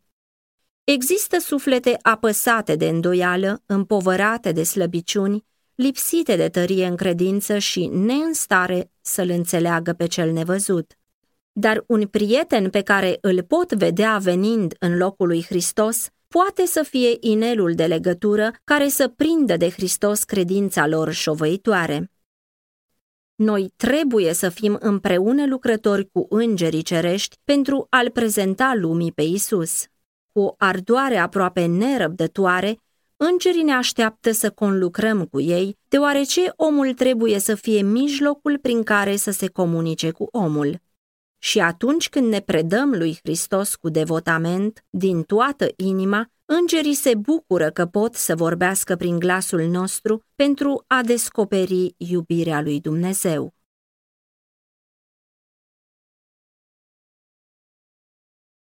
Există 0.84 1.40
suflete 1.40 1.98
apăsate 2.02 2.76
de 2.76 2.88
îndoială, 2.88 3.64
împovărate 3.66 4.52
de 4.52 4.64
slăbiciuni, 4.64 5.46
lipsite 5.76 6.36
de 6.36 6.48
tărie 6.48 6.86
în 6.86 6.96
credință 6.96 7.58
și 7.58 7.86
neînstare 7.86 8.92
să-l 9.02 9.30
înțeleagă 9.30 9.94
pe 9.94 10.08
cel 10.08 10.32
nevăzut 10.32 10.94
dar 11.52 11.84
un 11.88 12.08
prieten 12.08 12.70
pe 12.70 12.82
care 12.82 13.18
îl 13.22 13.44
pot 13.44 13.74
vedea 13.74 14.18
venind 14.18 14.76
în 14.80 14.98
locul 14.98 15.28
lui 15.28 15.44
Hristos 15.44 16.10
poate 16.34 16.66
să 16.66 16.84
fie 16.84 17.18
inelul 17.20 17.74
de 17.74 17.86
legătură 17.86 18.52
care 18.64 18.88
să 18.88 19.08
prindă 19.08 19.58
de 19.58 19.70
Hristos 19.70 20.24
credința 20.24 20.88
lor 20.88 21.12
șovăitoare. 21.12 22.12
Noi 23.36 23.74
trebuie 23.76 24.34
să 24.34 24.50
fim 24.50 24.78
împreună 24.80 25.46
lucrători 25.46 26.10
cu 26.12 26.26
îngerii 26.30 26.82
cerești 26.82 27.38
pentru 27.44 27.88
a-L 27.90 28.10
prezenta 28.10 28.74
lumii 28.76 29.12
pe 29.12 29.22
Isus. 29.22 29.86
Cu 30.32 30.40
o 30.40 30.54
ardoare 30.58 31.18
aproape 31.18 31.66
nerăbdătoare, 31.66 32.80
îngerii 33.18 33.64
ne 33.64 33.74
așteaptă 33.74 34.32
să 34.32 34.52
conlucrăm 34.52 35.26
cu 35.26 35.40
ei, 35.40 35.78
deoarece 35.88 36.54
omul 36.56 36.94
trebuie 36.94 37.40
să 37.40 37.56
fie 37.56 37.82
mijlocul 37.82 38.58
prin 38.58 38.84
care 38.84 39.16
să 39.16 39.32
se 39.32 39.48
comunice 39.48 40.12
cu 40.12 40.28
omul. 40.32 40.82
Și 41.40 41.60
atunci 41.60 42.10
când 42.10 42.28
ne 42.28 42.40
predăm 42.40 42.90
lui 42.90 43.20
Hristos 43.24 43.76
cu 43.76 43.90
devotament, 43.90 44.86
din 44.90 45.24
toată 45.24 45.68
inima, 45.76 46.32
îngerii 46.46 46.94
se 46.94 47.16
bucură 47.16 47.70
că 47.70 47.86
pot 47.86 48.16
să 48.16 48.36
vorbească 48.36 48.96
prin 48.96 49.20
glasul 49.20 49.62
nostru 49.62 50.22
pentru 50.36 50.84
a 50.88 51.02
descoperi 51.02 51.94
iubirea 51.98 52.62
lui 52.62 52.80
Dumnezeu. 52.80 53.54